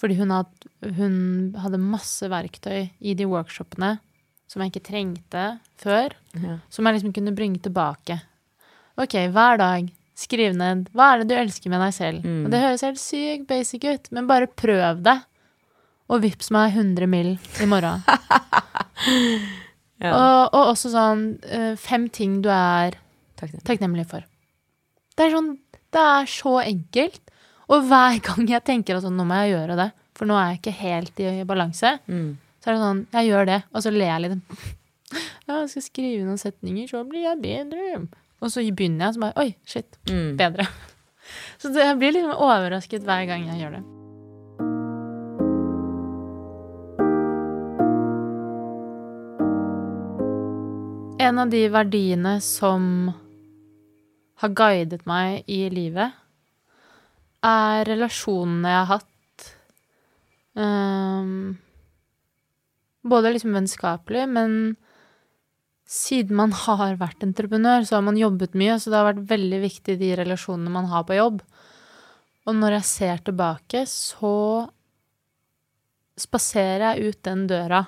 fordi 0.00 0.16
hun, 0.16 0.30
had, 0.32 0.48
hun 0.96 1.16
hadde 1.60 1.78
masse 1.82 2.24
verktøy 2.32 2.86
i 3.04 3.12
de 3.18 3.26
workshopene 3.28 3.98
som 4.50 4.62
jeg 4.64 4.72
ikke 4.72 4.86
trengte 4.88 5.42
før, 5.78 6.14
Ja. 6.40 6.56
som 6.72 6.86
jeg 6.88 6.96
liksom 6.96 7.12
kunne 7.14 7.34
bringe 7.36 7.60
tilbake. 7.62 8.16
Ok, 8.98 9.14
hver 9.30 9.60
dag, 9.60 9.90
skriv 10.18 10.56
ned 10.56 10.88
hva 10.96 11.12
er 11.14 11.22
det 11.22 11.28
du 11.30 11.34
elsker 11.38 11.70
med 11.70 11.80
deg 11.84 11.94
selv. 11.94 12.24
Mm. 12.26 12.40
Og 12.46 12.50
det 12.52 12.62
høres 12.64 12.82
helt 12.84 13.00
sykt 13.00 13.46
basic 13.48 13.84
ut, 13.86 14.10
men 14.12 14.26
bare 14.26 14.48
prøv 14.50 15.04
det. 15.06 15.18
Og 16.10 16.24
vips 16.24 16.50
meg 16.50 16.72
100 16.74 17.06
mill. 17.06 17.36
i 17.62 17.68
morgen. 17.70 18.02
Ja. 20.00 20.14
og, 20.16 20.54
og 20.56 20.70
også 20.72 20.90
sånn 20.94 21.22
eh, 21.44 21.74
fem 21.76 22.06
ting 22.08 22.38
du 22.44 22.48
er 22.52 22.94
Takk. 23.40 23.50
Takknemlig 23.68 24.06
for. 24.08 24.24
Det 25.16 25.26
er 25.26 25.32
sånn 25.34 25.50
Det 25.92 26.00
er 26.00 26.28
så 26.28 26.54
enkelt. 26.62 27.20
Og 27.70 27.84
hver 27.86 28.18
gang 28.26 28.48
jeg 28.50 28.64
tenker 28.66 28.96
at 28.98 29.04
sånn, 29.04 29.16
nå 29.18 29.24
må 29.28 29.36
jeg 29.44 29.52
gjøre 29.54 29.76
det, 29.78 29.88
for 30.18 30.26
nå 30.28 30.34
er 30.36 30.48
jeg 30.52 30.60
ikke 30.60 30.76
helt 30.80 31.20
i 31.22 31.44
balanse, 31.48 31.98
Mm. 32.10 32.36
så 32.60 32.70
er 32.70 32.74
det 32.74 32.82
sånn 32.82 33.06
Jeg 33.12 33.28
gjør 33.30 33.46
det, 33.46 33.62
og 33.72 33.82
så 33.84 33.90
ler 33.94 34.06
jeg 34.10 34.20
litt. 34.26 34.38
Ja, 35.50 35.60
jeg 35.64 35.70
skal 35.72 35.82
skrive 35.82 36.22
noen 36.26 36.38
setninger, 36.38 36.86
så 36.86 37.00
blir 37.08 37.24
jeg 37.26 37.40
bedre. 37.42 38.06
Og 38.40 38.50
så 38.52 38.62
begynner 38.62 39.06
jeg, 39.08 39.14
så 39.16 39.20
bare 39.24 39.38
Oi, 39.42 39.54
shit. 39.66 39.96
Mm. 40.06 40.36
Bedre. 40.38 40.68
Så 41.62 41.70
jeg 41.74 41.96
blir 41.98 42.10
litt 42.14 42.26
overrasket 42.34 43.02
hver 43.06 43.26
gang 43.28 43.44
jeg 43.46 43.60
gjør 43.60 43.74
det. 43.76 43.82
En 51.20 51.38
av 51.38 51.50
de 51.52 51.60
verdiene 51.68 52.38
som 52.42 53.10
har 54.40 54.52
guidet 54.56 55.02
meg 55.08 55.44
i 55.52 55.66
livet, 55.72 56.14
er 57.46 57.88
relasjonene 57.88 58.72
jeg 58.74 58.78
har 58.78 58.90
hatt. 58.98 59.50
um, 60.60 61.58
både 63.02 63.32
liksom 63.32 63.54
vennskapelig, 63.56 64.26
men 64.28 64.56
siden 65.90 66.36
man 66.36 66.52
har 66.66 66.98
vært 67.00 67.24
entreprenør, 67.26 67.86
så 67.86 67.98
har 67.98 68.06
man 68.06 68.20
jobbet 68.20 68.56
mye, 68.58 68.78
så 68.78 68.92
det 68.92 69.00
har 69.00 69.08
vært 69.12 69.30
veldig 69.30 69.62
viktig 69.64 69.96
de 70.00 70.12
relasjonene 70.20 70.74
man 70.74 70.90
har 70.92 71.06
på 71.08 71.18
jobb. 71.18 71.40
Og 72.48 72.56
når 72.56 72.78
jeg 72.78 72.88
ser 72.88 73.24
tilbake, 73.24 73.84
så 73.88 74.34
spaserer 76.20 76.90
jeg 76.90 77.10
ut 77.10 77.20
den 77.24 77.46
døra, 77.48 77.84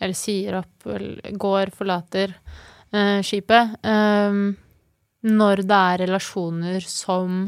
eller 0.00 0.16
sier 0.16 0.60
opp, 0.60 0.74
eller 0.86 1.38
går, 1.38 1.72
forlater 1.76 2.34
eh, 2.94 3.20
skipet, 3.26 3.78
eh, 3.82 4.42
når 5.30 5.62
det 5.68 5.80
er 5.92 6.02
relasjoner 6.06 6.86
som 6.86 7.42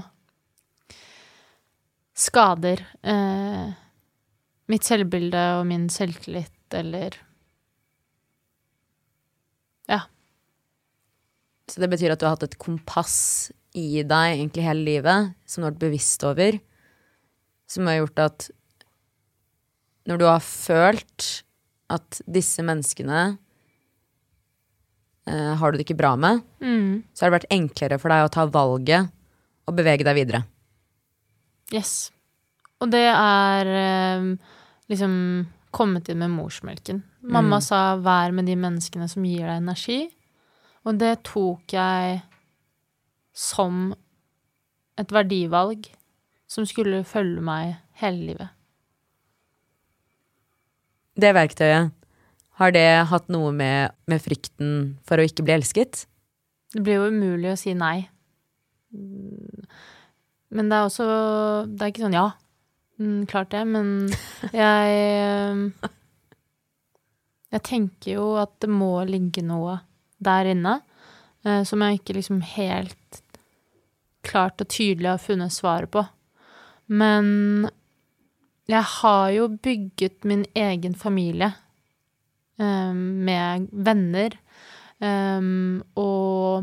skader 2.22 2.82
eh, 3.02 3.72
mitt 4.70 4.86
selvbilde 4.86 5.42
og 5.58 5.66
min 5.68 5.88
selvtillit, 5.92 6.54
eller 6.78 7.18
Ja. 9.90 10.04
Så 11.68 11.80
det 11.82 11.90
betyr 11.92 12.14
at 12.14 12.20
du 12.20 12.26
har 12.26 12.36
hatt 12.36 12.46
et 12.46 12.60
kompass 12.60 13.50
i 13.74 14.02
deg 14.04 14.36
egentlig 14.36 14.64
hele 14.66 14.84
livet, 14.86 15.32
som 15.48 15.62
du 15.62 15.66
har 15.66 15.72
vært 15.72 15.84
bevisst 15.86 16.24
over, 16.28 16.58
som 17.68 17.88
har 17.88 18.02
gjort 18.02 18.22
at 18.26 18.50
når 20.08 20.20
du 20.20 20.26
har 20.28 20.42
følt 20.44 21.28
at 21.92 22.20
disse 22.30 22.64
menneskene 22.64 23.20
eh, 25.28 25.52
har 25.58 25.72
du 25.72 25.78
det 25.78 25.86
ikke 25.86 25.98
bra 26.00 26.14
med, 26.20 26.42
mm, 26.60 27.02
så 27.12 27.24
har 27.24 27.30
det 27.32 27.38
vært 27.40 27.54
enklere 27.56 28.00
for 28.02 28.12
deg 28.12 28.26
å 28.26 28.32
ta 28.32 28.46
valget 28.50 29.12
og 29.68 29.76
bevege 29.78 30.06
deg 30.06 30.18
videre. 30.18 30.42
Yes. 31.72 32.10
Og 32.82 32.90
det 32.92 33.04
er 33.08 33.68
eh, 33.72 34.24
liksom 34.92 35.14
kommet 35.72 36.08
inn 36.12 36.18
med 36.20 36.30
morsmelken. 36.34 37.02
Mamma 37.22 37.56
Mm. 37.56 37.62
sa 37.62 37.96
'vær 37.96 38.32
med 38.34 38.46
de 38.46 38.56
menneskene 38.56 39.08
som 39.08 39.24
gir 39.24 39.46
deg 39.46 39.62
energi', 39.62 40.12
og 40.84 40.98
det 40.98 41.22
tok 41.24 41.66
jeg 41.72 42.22
som 43.32 43.94
et 44.98 45.08
verdivalg 45.08 45.86
som 46.46 46.66
skulle 46.66 47.04
følge 47.04 47.40
meg 47.40 47.76
hele 47.94 48.26
livet. 48.26 48.48
Det 51.18 51.34
verktøyet, 51.34 51.92
har 52.58 52.70
det 52.70 53.06
hatt 53.08 53.28
noe 53.28 53.52
med, 53.52 53.92
med 54.06 54.20
frykten 54.20 54.98
for 55.06 55.16
å 55.16 55.24
ikke 55.24 55.44
bli 55.44 55.54
elsket? 55.54 56.06
Det 56.72 56.82
blir 56.82 56.94
jo 57.00 57.08
umulig 57.12 57.52
å 57.52 57.58
si 57.58 57.74
nei. 57.74 58.08
Men 60.52 60.68
det 60.68 60.78
er 60.78 60.88
også 60.88 61.08
Det 61.70 61.80
er 61.84 61.92
ikke 61.92 62.04
sånn 62.06 62.18
ja, 62.18 62.28
mm, 63.00 63.20
klart 63.30 63.52
det, 63.54 63.64
men 63.68 63.92
jeg 64.62 64.96
eh, 65.16 65.90
Jeg 67.52 67.66
tenker 67.68 68.16
jo 68.16 68.26
at 68.40 68.54
det 68.64 68.70
må 68.72 68.94
ligge 69.08 69.44
noe 69.44 69.80
der 70.22 70.52
inne 70.52 70.78
eh, 71.44 71.62
som 71.68 71.82
jeg 71.82 72.00
ikke 72.00 72.16
liksom 72.20 72.42
helt 72.54 73.22
klart 74.22 74.62
og 74.62 74.70
tydelig 74.70 75.10
har 75.10 75.18
funnet 75.20 75.52
svaret 75.52 75.90
på. 75.90 76.04
Men 76.94 77.66
jeg 78.70 78.86
har 78.86 79.24
jo 79.34 79.48
bygget 79.50 80.22
min 80.28 80.44
egen 80.54 80.94
familie 80.94 81.48
eh, 82.62 82.94
med 82.94 83.66
venner. 83.72 84.38
Og 85.02 86.62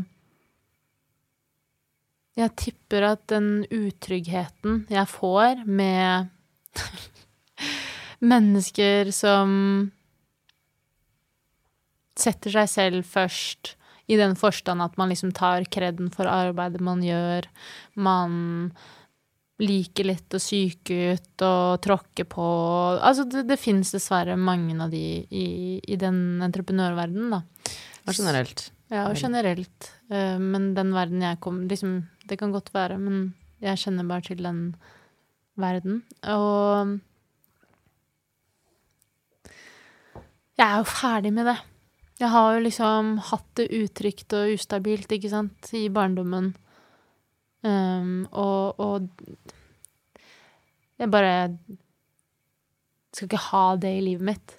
jeg 2.38 2.54
tipper 2.58 3.06
at 3.10 3.24
den 3.32 3.64
utryggheten 3.66 4.84
jeg 4.90 5.08
får 5.10 5.64
med 5.66 6.30
mennesker 8.32 9.10
som 9.14 9.50
setter 12.20 12.54
seg 12.54 12.70
selv 12.70 13.08
først, 13.08 13.76
I 14.10 14.16
den 14.18 14.34
forstand 14.34 14.82
at 14.82 14.96
man 14.98 15.12
liksom 15.12 15.30
tar 15.30 15.62
kreden 15.70 16.08
for 16.10 16.26
arbeidet 16.26 16.82
man 16.82 16.98
gjør. 17.04 17.46
Man 17.94 18.32
liker 19.62 20.08
litt 20.08 20.34
å 20.34 20.40
psyke 20.40 20.96
ut 21.14 21.44
og 21.46 21.78
tråkke 21.84 22.26
på. 22.26 22.46
Altså, 22.96 23.26
det, 23.30 23.44
det 23.46 23.60
fins 23.60 23.92
dessverre 23.94 24.34
mange 24.34 24.74
av 24.82 24.90
de 24.90 25.04
i, 25.22 25.46
i 25.78 25.98
den 26.00 26.40
entreprenørverdenen, 26.42 27.36
da. 27.36 27.42
Og 28.08 28.16
generelt. 28.16 28.70
Ja, 28.90 29.06
og 29.06 29.20
generelt. 29.20 29.92
Eh, 30.10 30.38
men 30.42 30.72
den 30.74 30.90
verden 30.96 31.22
jeg 31.22 31.38
kom 31.44 31.62
liksom, 31.70 32.00
Det 32.30 32.38
kan 32.38 32.52
godt 32.54 32.70
være, 32.74 32.98
men 33.02 33.32
jeg 33.60 33.80
kjenner 33.82 34.06
bare 34.06 34.22
til 34.28 34.42
den 34.44 34.60
verden. 35.58 36.02
Og 36.30 37.00
jeg 40.60 40.66
er 40.66 40.78
jo 40.78 40.86
ferdig 40.88 41.32
med 41.34 41.50
det. 41.50 41.58
Jeg 42.20 42.28
har 42.34 42.54
jo 42.54 42.64
liksom 42.66 43.14
hatt 43.30 43.46
det 43.56 43.70
utrygt 43.80 44.34
og 44.36 44.54
ustabilt, 44.54 45.12
ikke 45.16 45.30
sant, 45.32 45.70
i 45.74 45.86
barndommen. 45.92 46.52
Um, 47.64 48.26
og, 48.30 48.80
og 48.80 49.08
jeg 51.00 51.08
bare 51.12 51.32
skal 53.12 53.26
ikke 53.26 53.44
ha 53.50 53.64
det 53.80 53.94
i 53.96 54.04
livet 54.04 54.26
mitt. 54.30 54.56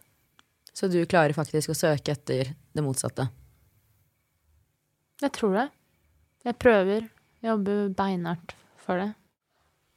Så 0.74 0.90
du 0.90 1.00
klarer 1.06 1.38
faktisk 1.38 1.72
å 1.72 1.78
søke 1.78 2.16
etter 2.16 2.50
det 2.50 2.84
motsatte. 2.84 3.28
Jeg 5.22 5.34
tror 5.38 5.58
det. 5.60 5.68
Jeg 6.48 6.58
prøver. 6.58 7.10
Jobber 7.42 7.90
beinhardt 7.98 8.56
for 8.82 9.02
det. 9.02 9.12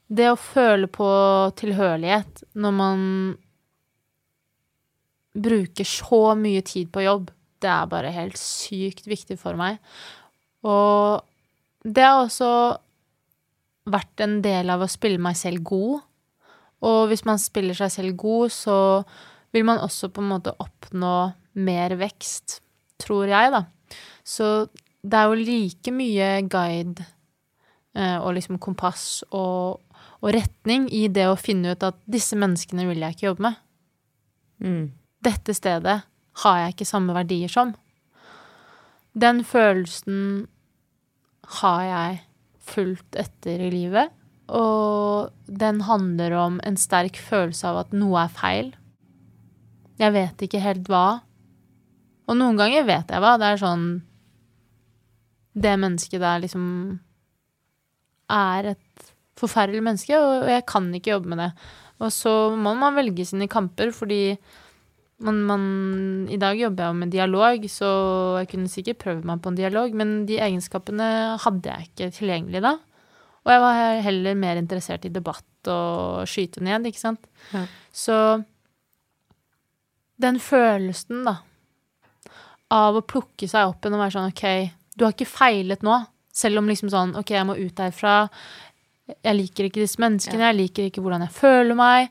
Det 0.09 0.29
å 0.31 0.39
føle 0.39 0.89
på 0.93 1.09
tilhørighet 1.59 2.45
når 2.61 2.77
man 2.77 3.03
bruker 5.35 5.89
så 5.89 6.35
mye 6.39 6.63
tid 6.65 6.93
på 6.95 7.05
jobb, 7.05 7.31
det 7.65 7.71
er 7.71 7.91
bare 7.91 8.13
helt 8.15 8.39
sykt 8.39 9.09
viktig 9.11 9.37
for 9.41 9.59
meg. 9.59 9.81
Og 10.65 11.25
det 11.85 12.05
har 12.05 12.23
også 12.23 12.51
vært 13.91 14.25
en 14.25 14.39
del 14.45 14.71
av 14.73 14.85
å 14.85 14.91
spille 14.91 15.21
meg 15.21 15.37
selv 15.37 15.65
god. 15.69 16.05
Og 16.85 17.01
hvis 17.11 17.25
man 17.29 17.41
spiller 17.41 17.77
seg 17.77 17.93
selv 17.93 18.17
god, 18.21 18.53
så 18.53 18.79
vil 19.55 19.67
man 19.69 19.83
også 19.83 20.11
på 20.13 20.23
en 20.23 20.33
måte 20.33 20.55
oppnå 20.61 21.17
mer 21.65 21.97
vekst, 21.99 22.61
tror 23.01 23.31
jeg, 23.31 23.53
da. 23.55 23.65
Så 24.25 24.69
det 25.05 25.19
er 25.19 25.29
jo 25.29 25.45
like 25.45 25.93
mye 25.95 26.31
guide 26.49 27.05
og 27.95 28.35
liksom 28.35 28.59
kompass 28.63 29.23
og, 29.31 29.79
og 30.19 30.33
retning 30.35 30.89
i 30.91 31.07
det 31.13 31.29
å 31.31 31.39
finne 31.39 31.75
ut 31.75 31.87
at 31.87 32.01
disse 32.11 32.37
menneskene 32.39 32.89
vil 32.89 33.05
jeg 33.05 33.17
ikke 33.17 33.29
jobbe 33.29 33.47
med. 33.47 33.61
Mm. 34.65 34.85
Dette 35.25 35.55
stedet 35.57 36.01
har 36.43 36.61
jeg 36.61 36.75
ikke 36.75 36.89
samme 36.89 37.15
verdier 37.17 37.53
som. 37.53 37.75
Den 39.15 39.45
følelsen 39.47 40.47
har 41.61 41.83
jeg 41.87 42.23
fulgt 42.65 43.19
etter 43.21 43.61
i 43.63 43.71
livet, 43.73 44.11
og 44.49 45.31
den 45.47 45.85
handler 45.87 46.35
om 46.41 46.59
en 46.67 46.77
sterk 46.81 47.17
følelse 47.21 47.69
av 47.71 47.85
at 47.85 47.95
noe 47.97 48.25
er 48.25 48.35
feil. 48.35 48.73
Jeg 50.01 50.15
vet 50.17 50.43
ikke 50.43 50.63
helt 50.65 50.91
hva. 50.91 51.23
Og 52.27 52.39
noen 52.41 52.59
ganger 52.59 52.87
vet 52.89 53.13
jeg 53.13 53.23
hva. 53.23 53.37
Det 53.39 53.53
er 53.53 53.61
sånn 53.61 53.87
Det 55.55 55.77
mennesket 55.79 56.19
der 56.19 56.41
liksom 56.43 56.65
er 58.33 58.75
et 58.75 59.09
forferdelig 59.39 59.83
menneske, 59.85 60.19
og 60.19 60.49
jeg 60.49 60.65
kan 60.71 60.87
ikke 60.95 61.15
jobbe 61.17 61.33
med 61.33 61.43
det. 61.43 61.51
Og 62.03 62.13
så 62.15 62.33
må 62.57 62.75
man 62.79 62.97
velge 62.99 63.27
sine 63.27 63.49
kamper, 63.51 63.93
fordi 63.95 64.37
man, 65.25 65.41
man, 65.47 65.65
I 66.33 66.39
dag 66.41 66.59
jobber 66.59 66.89
jeg 66.89 66.99
med 67.01 67.13
dialog, 67.15 67.69
så 67.71 67.91
jeg 68.41 68.51
kunne 68.51 68.71
sikkert 68.71 69.03
prøvd 69.05 69.29
meg 69.29 69.43
på 69.43 69.53
en 69.53 69.59
dialog, 69.59 69.95
men 69.97 70.25
de 70.29 70.41
egenskapene 70.43 71.09
hadde 71.45 71.71
jeg 71.71 71.91
ikke 71.91 72.11
tilgjengelig 72.19 72.65
da. 72.65 72.77
Og 73.45 73.53
jeg 73.53 73.61
var 73.61 74.03
heller 74.05 74.41
mer 74.41 74.59
interessert 74.61 75.05
i 75.05 75.13
debatt 75.13 75.71
og 75.71 76.29
skyte 76.29 76.63
ned, 76.65 76.89
ikke 76.89 77.03
sant. 77.03 77.29
Ja. 77.53 77.67
Så 77.93 78.17
den 80.21 80.39
følelsen, 80.41 81.25
da, 81.27 81.39
av 82.75 82.97
å 82.97 83.05
plukke 83.07 83.49
seg 83.51 83.69
opp 83.69 83.85
igjen 83.85 83.97
og 83.97 84.03
være 84.05 84.17
sånn 84.17 84.33
OK, 84.33 84.45
du 84.97 85.05
har 85.07 85.15
ikke 85.15 85.29
feilet 85.29 85.85
nå, 85.85 85.99
selv 86.35 86.61
om 86.61 86.69
liksom 86.71 86.91
sånn 86.93 87.15
OK, 87.19 87.33
jeg 87.35 87.47
må 87.49 87.57
ut 87.59 87.77
derfra. 87.79 88.15
Jeg 89.07 89.37
liker 89.37 89.69
ikke 89.69 89.83
disse 89.83 90.01
menneskene, 90.03 90.49
jeg 90.49 90.59
liker 90.59 90.89
ikke 90.89 91.05
hvordan 91.05 91.27
jeg 91.27 91.37
føler 91.37 91.79
meg. 91.79 92.11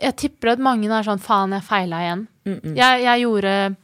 Jeg 0.00 0.16
tipper 0.16 0.54
at 0.54 0.62
mange 0.64 0.88
er 0.88 1.06
sånn 1.06 1.20
faen, 1.20 1.52
jeg 1.52 1.66
feila 1.66 2.00
igjen. 2.04 2.26
Mm 2.48 2.58
-mm. 2.58 2.76
Jeg, 2.76 3.02
jeg 3.04 3.20
gjorde 3.20 3.76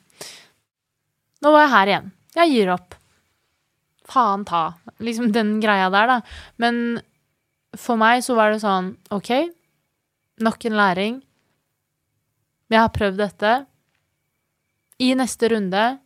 Nå 1.42 1.52
var 1.52 1.60
jeg 1.60 1.70
her 1.70 1.86
igjen. 1.86 2.12
Jeg 2.34 2.50
gir 2.50 2.70
opp. 2.72 2.94
Faen 4.08 4.44
ta. 4.44 4.74
Liksom 4.98 5.32
den 5.32 5.60
greia 5.60 5.90
der, 5.90 6.06
da. 6.06 6.20
Men 6.56 7.00
for 7.76 7.96
meg 7.96 8.24
så 8.24 8.34
var 8.34 8.50
det 8.50 8.60
sånn 8.60 8.96
OK, 9.10 9.30
nok 10.40 10.64
en 10.64 10.76
læring. 10.76 11.22
Jeg 12.68 12.80
har 12.80 12.88
prøvd 12.88 13.18
dette. 13.20 13.66
I 14.98 15.14
neste 15.14 15.48
runde 15.52 15.98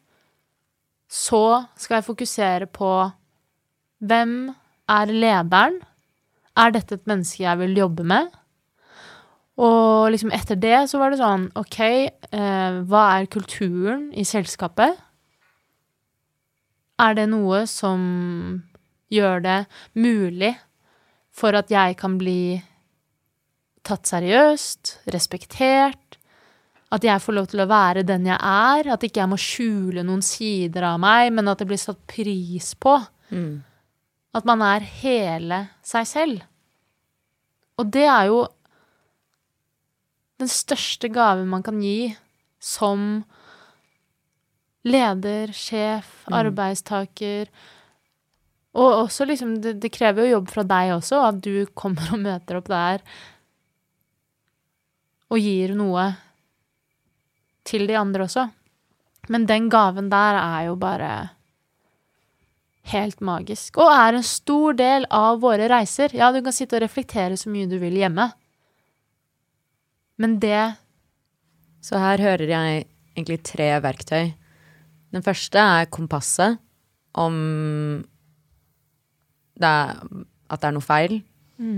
så 1.11 1.67
skal 1.75 1.99
jeg 1.99 2.07
fokusere 2.07 2.69
på 2.71 2.91
hvem 4.01 4.53
er 4.91 5.11
lederen? 5.11 5.81
Er 6.57 6.73
dette 6.75 6.99
et 6.99 7.09
menneske 7.11 7.43
jeg 7.43 7.59
vil 7.61 7.77
jobbe 7.79 8.07
med? 8.07 8.31
Og 9.61 10.09
liksom 10.15 10.33
etter 10.33 10.57
det 10.57 10.79
så 10.89 11.01
var 11.01 11.13
det 11.13 11.21
sånn 11.21 11.49
OK, 11.59 11.79
eh, 11.83 12.81
hva 12.89 13.05
er 13.19 13.29
kulturen 13.33 14.09
i 14.17 14.25
selskapet? 14.25 14.97
Er 17.01 17.17
det 17.17 17.27
noe 17.33 17.65
som 17.69 18.01
gjør 19.13 19.45
det 19.45 19.61
mulig 19.99 20.55
for 21.35 21.57
at 21.59 21.73
jeg 21.73 21.97
kan 22.01 22.17
bli 22.21 22.61
tatt 23.87 24.09
seriøst, 24.09 25.01
respektert? 25.13 26.00
At 26.91 27.05
jeg 27.07 27.23
får 27.23 27.37
lov 27.37 27.47
til 27.53 27.63
å 27.63 27.69
være 27.71 28.03
den 28.07 28.25
jeg 28.27 28.39
er? 28.43 28.89
At 28.91 29.05
ikke 29.07 29.21
jeg 29.23 29.31
må 29.31 29.39
skjule 29.39 30.03
noen 30.07 30.23
sider 30.27 30.89
av 30.89 30.97
meg, 31.03 31.29
men 31.33 31.47
at 31.53 31.61
det 31.63 31.69
blir 31.71 31.79
satt 31.79 32.01
pris 32.11 32.73
på? 32.75 32.97
Mm. 33.31 33.61
At 34.35 34.47
man 34.47 34.63
er 34.67 34.83
hele 35.03 35.61
seg 35.87 36.07
selv. 36.11 36.43
Og 37.79 37.87
det 37.95 38.07
er 38.11 38.27
jo 38.31 38.41
den 40.41 40.51
største 40.51 41.11
gaven 41.13 41.47
man 41.53 41.63
kan 41.63 41.79
gi 41.83 42.15
som 42.61 43.23
leder, 44.87 45.53
sjef, 45.53 46.09
Mm. 46.31 46.35
arbeidstaker. 46.41 47.49
Og 48.75 49.05
også 49.07 49.27
liksom, 49.29 49.57
det, 49.63 49.75
det 49.83 49.91
krever 49.93 50.25
jo 50.27 50.37
jobb 50.39 50.49
fra 50.53 50.63
deg 50.65 50.93
også, 50.97 51.21
at 51.29 51.41
du 51.45 51.67
kommer 51.75 52.13
og 52.15 52.21
møter 52.23 52.57
opp 52.61 52.69
der 52.71 53.03
og 55.31 55.39
gir 55.39 55.75
noe 55.79 56.05
til 57.67 57.87
de 57.91 57.97
andre 57.99 58.27
også. 58.27 58.49
Men 59.31 59.47
den 59.47 59.69
gaven 59.73 60.09
der 60.13 60.39
er 60.41 60.67
jo 60.71 60.77
bare 60.81 61.11
helt 62.91 63.21
magisk. 63.25 63.79
Og 63.79 63.91
er 63.93 64.19
en 64.19 64.27
stor 64.27 64.77
del 64.79 65.07
av 65.15 65.41
våre 65.43 65.69
reiser. 65.71 66.15
Ja, 66.17 66.31
du 66.33 66.41
kan 66.43 66.55
sitte 66.57 66.79
og 66.79 66.85
reflektere 66.85 67.39
så 67.39 67.53
mye 67.53 67.69
du 67.71 67.77
vil 67.83 67.99
hjemme. 68.01 68.31
Men 70.21 70.39
det 70.41 70.77
Så 71.81 71.97
her 71.97 72.21
hører 72.21 72.45
jeg 72.45 72.87
egentlig 73.17 73.39
tre 73.43 73.71
verktøy. 73.81 74.35
Den 75.15 75.23
første 75.25 75.59
er 75.59 75.87
kompasset. 75.89 76.59
Om 77.17 78.05
det 79.57 79.67
er, 79.67 79.97
at 80.51 80.61
det 80.61 80.69
er 80.69 80.75
noe 80.77 80.85
feil. 80.85 81.23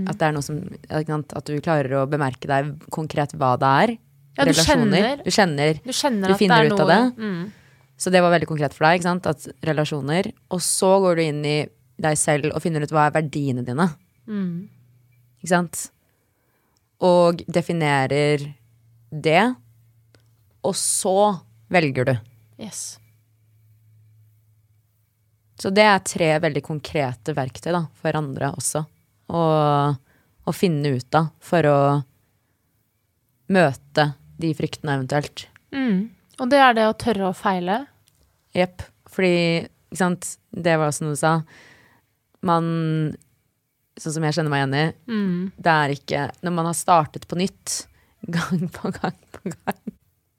At, 0.07 0.17
det 0.19 0.27
er 0.27 0.35
noe 0.35 0.43
som, 0.43 0.59
at 0.91 1.47
du 1.47 1.55
klarer 1.63 1.95
å 2.01 2.07
bemerke 2.07 2.47
deg 2.47 2.73
konkret 2.91 3.33
hva 3.39 3.53
det 3.59 3.71
er. 3.83 3.95
Ja, 4.37 4.45
du 4.45 4.51
kjenner- 4.51 5.23
Du 5.23 5.29
kjenner. 5.31 5.79
Du 5.83 5.91
kjenner 5.93 6.27
Du 6.27 6.35
finner 6.39 6.63
det 6.63 6.71
er 6.71 6.73
ut 6.73 6.79
av 6.79 6.87
noe 6.87 6.95
det? 6.95 7.15
Mm. 7.21 7.51
Så 7.97 8.11
det 8.11 8.21
var 8.21 8.31
veldig 8.33 8.47
konkret 8.49 8.73
for 8.73 8.85
deg. 8.87 8.99
ikke 8.99 9.03
sant? 9.09 9.27
At 9.27 9.47
relasjoner. 9.61 10.31
Og 10.51 10.59
så 10.59 10.99
går 11.03 11.15
du 11.15 11.21
inn 11.21 11.45
i 11.45 11.57
deg 12.01 12.17
selv 12.17 12.51
og 12.55 12.61
finner 12.61 12.81
ut 12.81 12.89
hva 12.89 13.05
er 13.07 13.21
verdiene 13.21 13.63
dine. 13.63 13.85
Mm. 14.27 14.67
Ikke 15.43 15.47
sant? 15.53 15.91
Og 16.99 17.43
definerer 17.47 18.55
det. 19.11 19.55
Og 20.63 20.73
så 20.73 21.39
velger 21.69 22.05
du. 22.05 22.15
Yes. 22.57 22.97
Så 25.59 25.69
det 25.71 25.83
er 25.85 25.99
tre 25.99 26.31
veldig 26.43 26.63
konkrete 26.65 27.33
verktøy 27.37 27.71
da, 27.71 27.83
for 27.93 28.17
andre 28.17 28.49
også. 28.57 28.81
Å, 29.29 29.43
å 30.47 30.51
finne 30.53 30.95
ut 30.97 31.15
av 31.15 31.29
for 31.39 31.61
å 31.69 31.77
møte 33.53 34.09
de 34.41 34.53
fryktene 34.57 34.97
eventuelt. 34.97 35.45
Mm. 35.75 36.09
Og 36.41 36.49
det 36.49 36.59
er 36.63 36.73
det 36.77 36.87
å 36.89 36.95
tørre 36.97 37.29
å 37.29 37.35
feile. 37.37 37.83
Jepp. 38.57 38.81
Fordi, 39.13 39.65
ikke 39.91 39.99
sant, 39.99 40.31
det 40.53 40.77
var 40.79 40.89
også 40.89 41.05
noe 41.05 41.13
du 41.17 41.21
sa. 41.21 41.33
Man, 42.43 42.65
sånn 43.99 44.15
som 44.17 44.25
jeg 44.25 44.35
kjenner 44.37 44.53
meg 44.53 44.63
igjen 44.63 44.77
i, 44.79 44.85
Mm. 45.13 45.51
det 45.55 45.73
er 45.73 45.93
ikke 45.93 46.21
Når 46.43 46.51
man 46.57 46.65
har 46.65 46.73
startet 46.77 47.27
på 47.29 47.37
nytt, 47.39 47.85
gang 48.35 48.67
på 48.73 48.91
gang 48.95 49.15
på 49.35 49.51
gang 49.53 49.93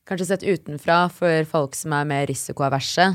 Kanskje 0.04 0.26
sett 0.26 0.42
utenfra 0.44 1.08
for 1.08 1.44
folk 1.48 1.74
som 1.78 1.94
er 1.96 2.04
mer 2.04 2.26
risikoaverse, 2.28 3.06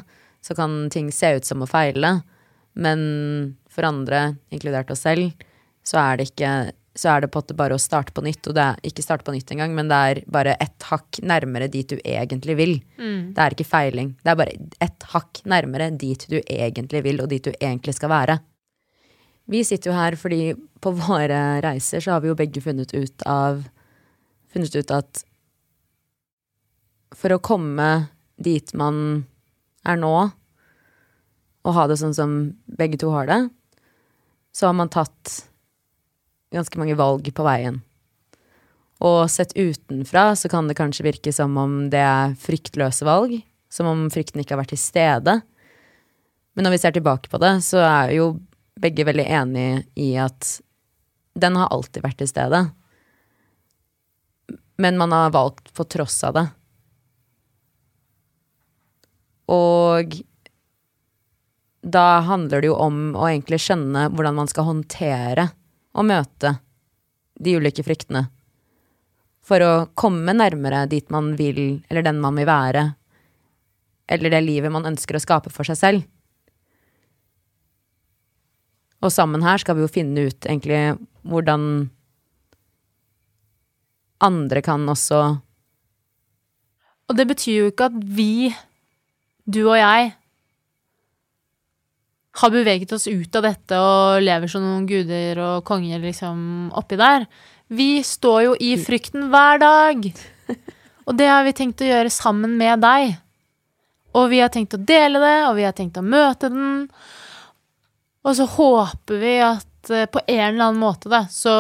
så 0.42 0.56
kan 0.58 0.90
ting 0.90 1.12
se 1.14 1.36
ut 1.38 1.46
som 1.46 1.62
å 1.62 1.68
feile. 1.70 2.24
Men 2.74 3.58
for 3.70 3.86
andre, 3.86 4.38
inkludert 4.50 4.90
oss 4.90 5.04
selv, 5.06 5.36
så 5.86 6.00
er 6.02 6.18
det 6.18 6.32
ikke 6.32 6.54
så 6.98 7.14
er 7.14 7.22
det 7.22 7.30
på 7.32 7.40
en 7.40 7.46
måte 7.46 7.58
bare 7.58 7.78
å 7.78 7.82
starte 7.82 8.14
på 8.16 8.24
nytt. 8.26 8.48
Og 8.50 8.56
det 8.58 8.66
er 8.66 8.90
ikke 8.90 9.06
starte 9.06 9.28
på 9.28 9.34
nytt 9.36 9.52
engang, 9.54 9.74
men 9.78 9.92
det 9.92 10.00
er 10.12 10.22
bare 10.32 10.56
ett 10.64 10.88
hakk 10.90 11.22
nærmere 11.22 11.70
dit 11.72 11.90
du 11.90 11.98
egentlig 12.02 12.58
vil. 12.60 12.76
Mm. 12.98 13.34
Det 13.36 13.44
er 13.44 13.56
ikke 13.56 13.70
feiling. 13.70 14.14
Det 14.24 14.34
er 14.34 14.40
bare 14.40 14.70
ett 14.84 15.10
hakk 15.14 15.42
nærmere 15.50 15.92
dit 15.96 16.26
du 16.32 16.40
egentlig 16.42 17.04
vil, 17.06 17.22
og 17.24 17.30
dit 17.32 17.46
du 17.46 17.54
egentlig 17.56 17.96
skal 17.98 18.14
være. 18.14 18.40
Vi 19.50 19.64
sitter 19.66 19.92
jo 19.92 19.98
her 19.98 20.18
fordi 20.20 20.42
på 20.82 20.94
våre 20.94 21.60
reiser 21.66 22.04
så 22.04 22.16
har 22.16 22.24
vi 22.24 22.30
jo 22.30 22.38
begge 22.38 22.62
funnet 22.64 22.94
ut 22.94 23.26
av 23.28 23.66
Funnet 24.50 24.74
ut 24.74 24.90
at 24.90 25.20
for 27.14 27.30
å 27.36 27.42
komme 27.42 27.86
dit 28.42 28.72
man 28.74 29.28
er 29.86 30.00
nå, 30.02 30.14
og 31.62 31.76
ha 31.76 31.84
det 31.86 32.00
sånn 32.02 32.16
som 32.18 32.34
begge 32.66 32.98
to 33.02 33.12
har 33.14 33.30
det, 33.30 33.40
så 34.56 34.70
har 34.72 34.78
man 34.80 34.90
tatt 34.90 35.36
ganske 36.54 36.80
mange 36.82 36.98
valg 37.00 37.30
på 37.36 37.46
veien. 37.46 37.82
Og 39.06 39.30
sett 39.32 39.56
utenfra 39.56 40.34
så 40.36 40.50
kan 40.52 40.68
det 40.68 40.78
kanskje 40.80 41.06
virke 41.08 41.34
som 41.36 41.56
om 41.60 41.86
det 41.92 42.02
er 42.04 42.36
fryktløse 42.40 43.08
valg, 43.08 43.38
som 43.72 43.88
om 43.88 44.08
frykten 44.12 44.42
ikke 44.42 44.58
har 44.58 44.64
vært 44.64 44.74
til 44.76 44.82
stede. 44.82 45.40
Men 46.58 46.68
når 46.68 46.76
vi 46.76 46.82
ser 46.82 46.96
tilbake 46.98 47.32
på 47.32 47.40
det, 47.40 47.54
så 47.64 47.80
er 47.86 48.16
jo 48.18 48.34
begge 48.80 49.06
veldig 49.08 49.26
enige 49.26 49.84
i 50.00 50.12
at 50.20 50.58
den 51.40 51.56
har 51.60 51.72
alltid 51.72 52.04
vært 52.04 52.20
til 52.20 52.32
stede. 52.32 52.64
Men 54.80 55.00
man 55.00 55.14
har 55.16 55.32
valgt 55.36 55.72
på 55.76 55.86
tross 55.88 56.18
av 56.28 56.36
det. 56.36 56.48
Og 59.50 60.20
da 61.80 62.20
handler 62.28 62.62
det 62.62 62.70
jo 62.70 62.76
om 62.76 63.00
å 63.16 63.30
egentlig 63.30 63.62
skjønne 63.64 64.10
hvordan 64.12 64.36
man 64.42 64.52
skal 64.52 64.68
håndtere 64.68 65.48
og 66.00 66.08
møte 66.08 66.56
de 67.40 67.56
ulike 67.60 67.84
fryktene. 67.84 68.26
For 69.44 69.64
å 69.64 69.74
komme 69.98 70.36
nærmere 70.36 70.86
dit 70.92 71.10
man 71.12 71.34
vil, 71.40 71.82
eller 71.90 72.06
den 72.06 72.20
man 72.24 72.38
vil 72.40 72.48
være. 72.48 72.86
Eller 74.10 74.34
det 74.34 74.42
livet 74.46 74.72
man 74.74 74.88
ønsker 74.90 75.18
å 75.18 75.24
skape 75.24 75.52
for 75.54 75.68
seg 75.68 75.80
selv. 75.80 76.08
Og 79.00 79.14
sammen 79.16 79.44
her 79.46 79.62
skal 79.62 79.78
vi 79.78 79.86
jo 79.86 79.92
finne 79.92 80.28
ut 80.28 80.48
egentlig 80.48 80.98
hvordan 81.24 81.90
andre 84.20 84.62
kan 84.64 84.84
også 84.92 85.20
Og 87.10 87.16
det 87.16 87.26
betyr 87.30 87.56
jo 87.56 87.70
ikke 87.72 87.88
at 87.90 87.96
vi, 88.04 88.52
du 89.50 89.64
og 89.64 89.80
jeg, 89.80 90.12
har 92.40 92.52
beveget 92.54 92.92
oss 92.96 93.08
ut 93.08 93.36
av 93.36 93.46
dette 93.46 93.78
og 93.80 94.24
lever 94.24 94.52
som 94.52 94.64
noen 94.64 94.88
guder 94.90 95.40
og 95.44 95.64
konger 95.68 96.02
liksom 96.04 96.72
oppi 96.80 97.00
der. 97.00 97.26
Vi 97.70 98.00
står 98.06 98.44
jo 98.48 98.54
i 98.60 98.74
frykten 98.82 99.28
hver 99.34 99.62
dag. 99.62 100.06
Og 101.10 101.18
det 101.18 101.28
har 101.30 101.44
vi 101.46 101.56
tenkt 101.58 101.82
å 101.82 101.90
gjøre 101.90 102.12
sammen 102.14 102.56
med 102.58 102.84
deg. 102.86 103.16
Og 104.18 104.30
vi 104.32 104.42
har 104.42 104.52
tenkt 104.54 104.76
å 104.78 104.82
dele 104.82 105.22
det, 105.22 105.38
og 105.48 105.56
vi 105.58 105.66
har 105.68 105.76
tenkt 105.78 105.98
å 105.98 106.06
møte 106.06 106.50
den. 106.54 106.86
Og 108.26 108.36
så 108.38 108.46
håper 108.50 109.22
vi 109.22 109.36
at 109.46 109.92
eh, 109.94 110.10
på 110.10 110.22
en 110.26 110.46
eller 110.52 110.70
annen 110.70 110.82
måte, 110.82 111.12
da, 111.12 111.26
så 111.32 111.56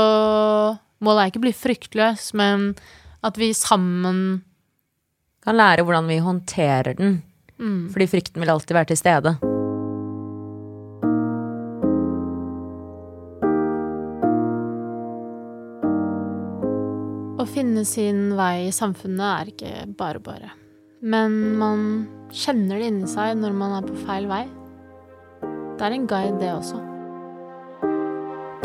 Målet 1.00 1.22
er 1.22 1.30
ikke 1.32 1.40
å 1.40 1.44
bli 1.46 1.56
fryktløs, 1.56 2.24
men 2.36 2.74
at 3.24 3.38
vi 3.40 3.54
sammen 3.56 4.42
kan 5.48 5.56
lære 5.56 5.86
hvordan 5.88 6.12
vi 6.12 6.20
håndterer 6.20 7.00
den. 7.00 7.22
mm, 7.56 7.86
Fordi 7.94 8.10
frykten 8.12 8.44
vil 8.44 8.52
alltid 8.52 8.76
være 8.76 8.92
til 8.92 9.00
stede. 9.00 9.49
Finne 17.54 17.84
sin 17.88 18.34
vei 18.38 18.68
i 18.68 18.76
samfunnet 18.76 19.26
er 19.26 19.52
ikke 19.52 19.74
bare 20.00 20.22
bare. 20.24 20.52
Men 21.02 21.36
man 21.60 21.84
kjenner 22.36 22.80
det 22.80 22.90
inni 22.92 23.10
seg 23.10 23.38
når 23.40 23.56
man 23.56 23.76
er 23.78 23.88
på 23.88 23.98
feil 24.06 24.28
vei. 24.30 24.44
Det 25.80 25.88
er 25.88 25.96
en 25.96 26.08
guide, 26.12 26.40
det 26.42 26.52
også. 26.52 26.80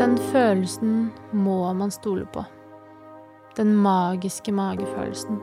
Den 0.00 0.16
følelsen 0.32 0.94
må 1.32 1.58
man 1.78 1.92
stole 1.94 2.26
på. 2.34 2.42
Den 3.54 3.76
magiske 3.78 4.50
magefølelsen. 4.54 5.38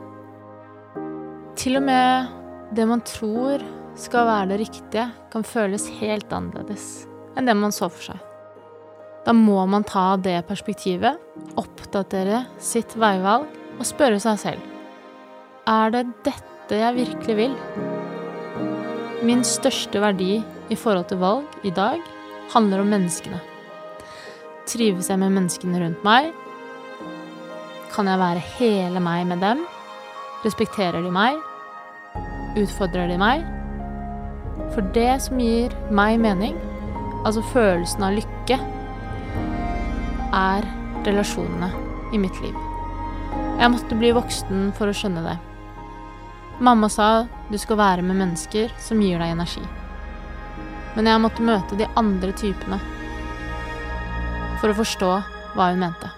Til 1.56 1.78
og 1.80 1.86
med 1.86 2.28
det 2.76 2.84
man 2.88 3.00
tror 3.08 3.64
skal 3.96 4.28
være 4.28 4.50
det 4.52 4.60
riktige, 4.66 5.06
kan 5.32 5.44
føles 5.44 5.88
helt 6.00 6.32
annerledes 6.32 7.06
enn 7.36 7.48
det 7.48 7.56
man 7.56 7.72
så 7.72 7.88
for 7.88 8.12
seg. 8.12 8.31
Da 9.22 9.32
må 9.36 9.60
man 9.70 9.84
ta 9.86 10.16
det 10.18 10.40
perspektivet, 10.48 11.20
oppdatere 11.58 12.44
sitt 12.62 12.96
veivalg 12.98 13.46
og 13.78 13.84
spørre 13.86 14.18
seg 14.22 14.38
selv 14.40 15.68
Er 15.70 15.92
det 15.94 16.06
dette 16.26 16.78
jeg 16.80 16.96
virkelig 16.96 17.36
vil? 17.38 17.54
Min 19.22 19.44
største 19.46 20.02
verdi 20.02 20.40
i 20.42 20.78
forhold 20.78 21.06
til 21.12 21.20
valg 21.22 21.62
i 21.62 21.70
dag 21.70 22.02
handler 22.50 22.82
om 22.82 22.90
menneskene. 22.90 23.38
Trives 24.66 25.10
jeg 25.10 25.20
med 25.22 25.34
menneskene 25.36 25.78
rundt 25.78 26.02
meg? 26.06 26.32
Kan 27.94 28.10
jeg 28.10 28.18
være 28.18 28.42
hele 28.56 29.02
meg 29.04 29.26
med 29.30 29.42
dem? 29.44 29.62
Respekterer 30.42 31.04
de 31.04 31.14
meg? 31.14 31.38
Utfordrer 32.58 33.06
de 33.12 33.18
meg? 33.22 33.46
For 34.74 34.82
det 34.96 35.20
som 35.22 35.38
gir 35.38 35.74
meg 35.94 36.18
mening, 36.20 36.58
altså 37.22 37.44
følelsen 37.52 38.02
av 38.06 38.16
lykke, 38.18 38.58
er 40.32 40.66
relasjonene 41.06 41.70
i 42.12 42.20
mitt 42.20 42.38
liv. 42.42 42.56
Jeg 43.60 43.70
måtte 43.72 43.96
bli 43.98 44.12
voksen 44.16 44.70
for 44.76 44.90
å 44.90 44.96
skjønne 44.96 45.24
det. 45.26 45.36
Mamma 46.62 46.88
sa 46.92 47.26
du 47.50 47.58
skal 47.58 47.80
være 47.80 48.04
med 48.06 48.18
mennesker 48.20 48.72
som 48.80 49.00
gir 49.02 49.20
deg 49.22 49.34
energi. 49.34 49.62
Men 50.96 51.08
jeg 51.08 51.22
måtte 51.24 51.46
møte 51.46 51.78
de 51.78 51.88
andre 51.96 52.32
typene 52.36 52.80
for 54.60 54.70
å 54.70 54.78
forstå 54.78 55.12
hva 55.56 55.70
hun 55.72 55.82
mente. 55.82 56.12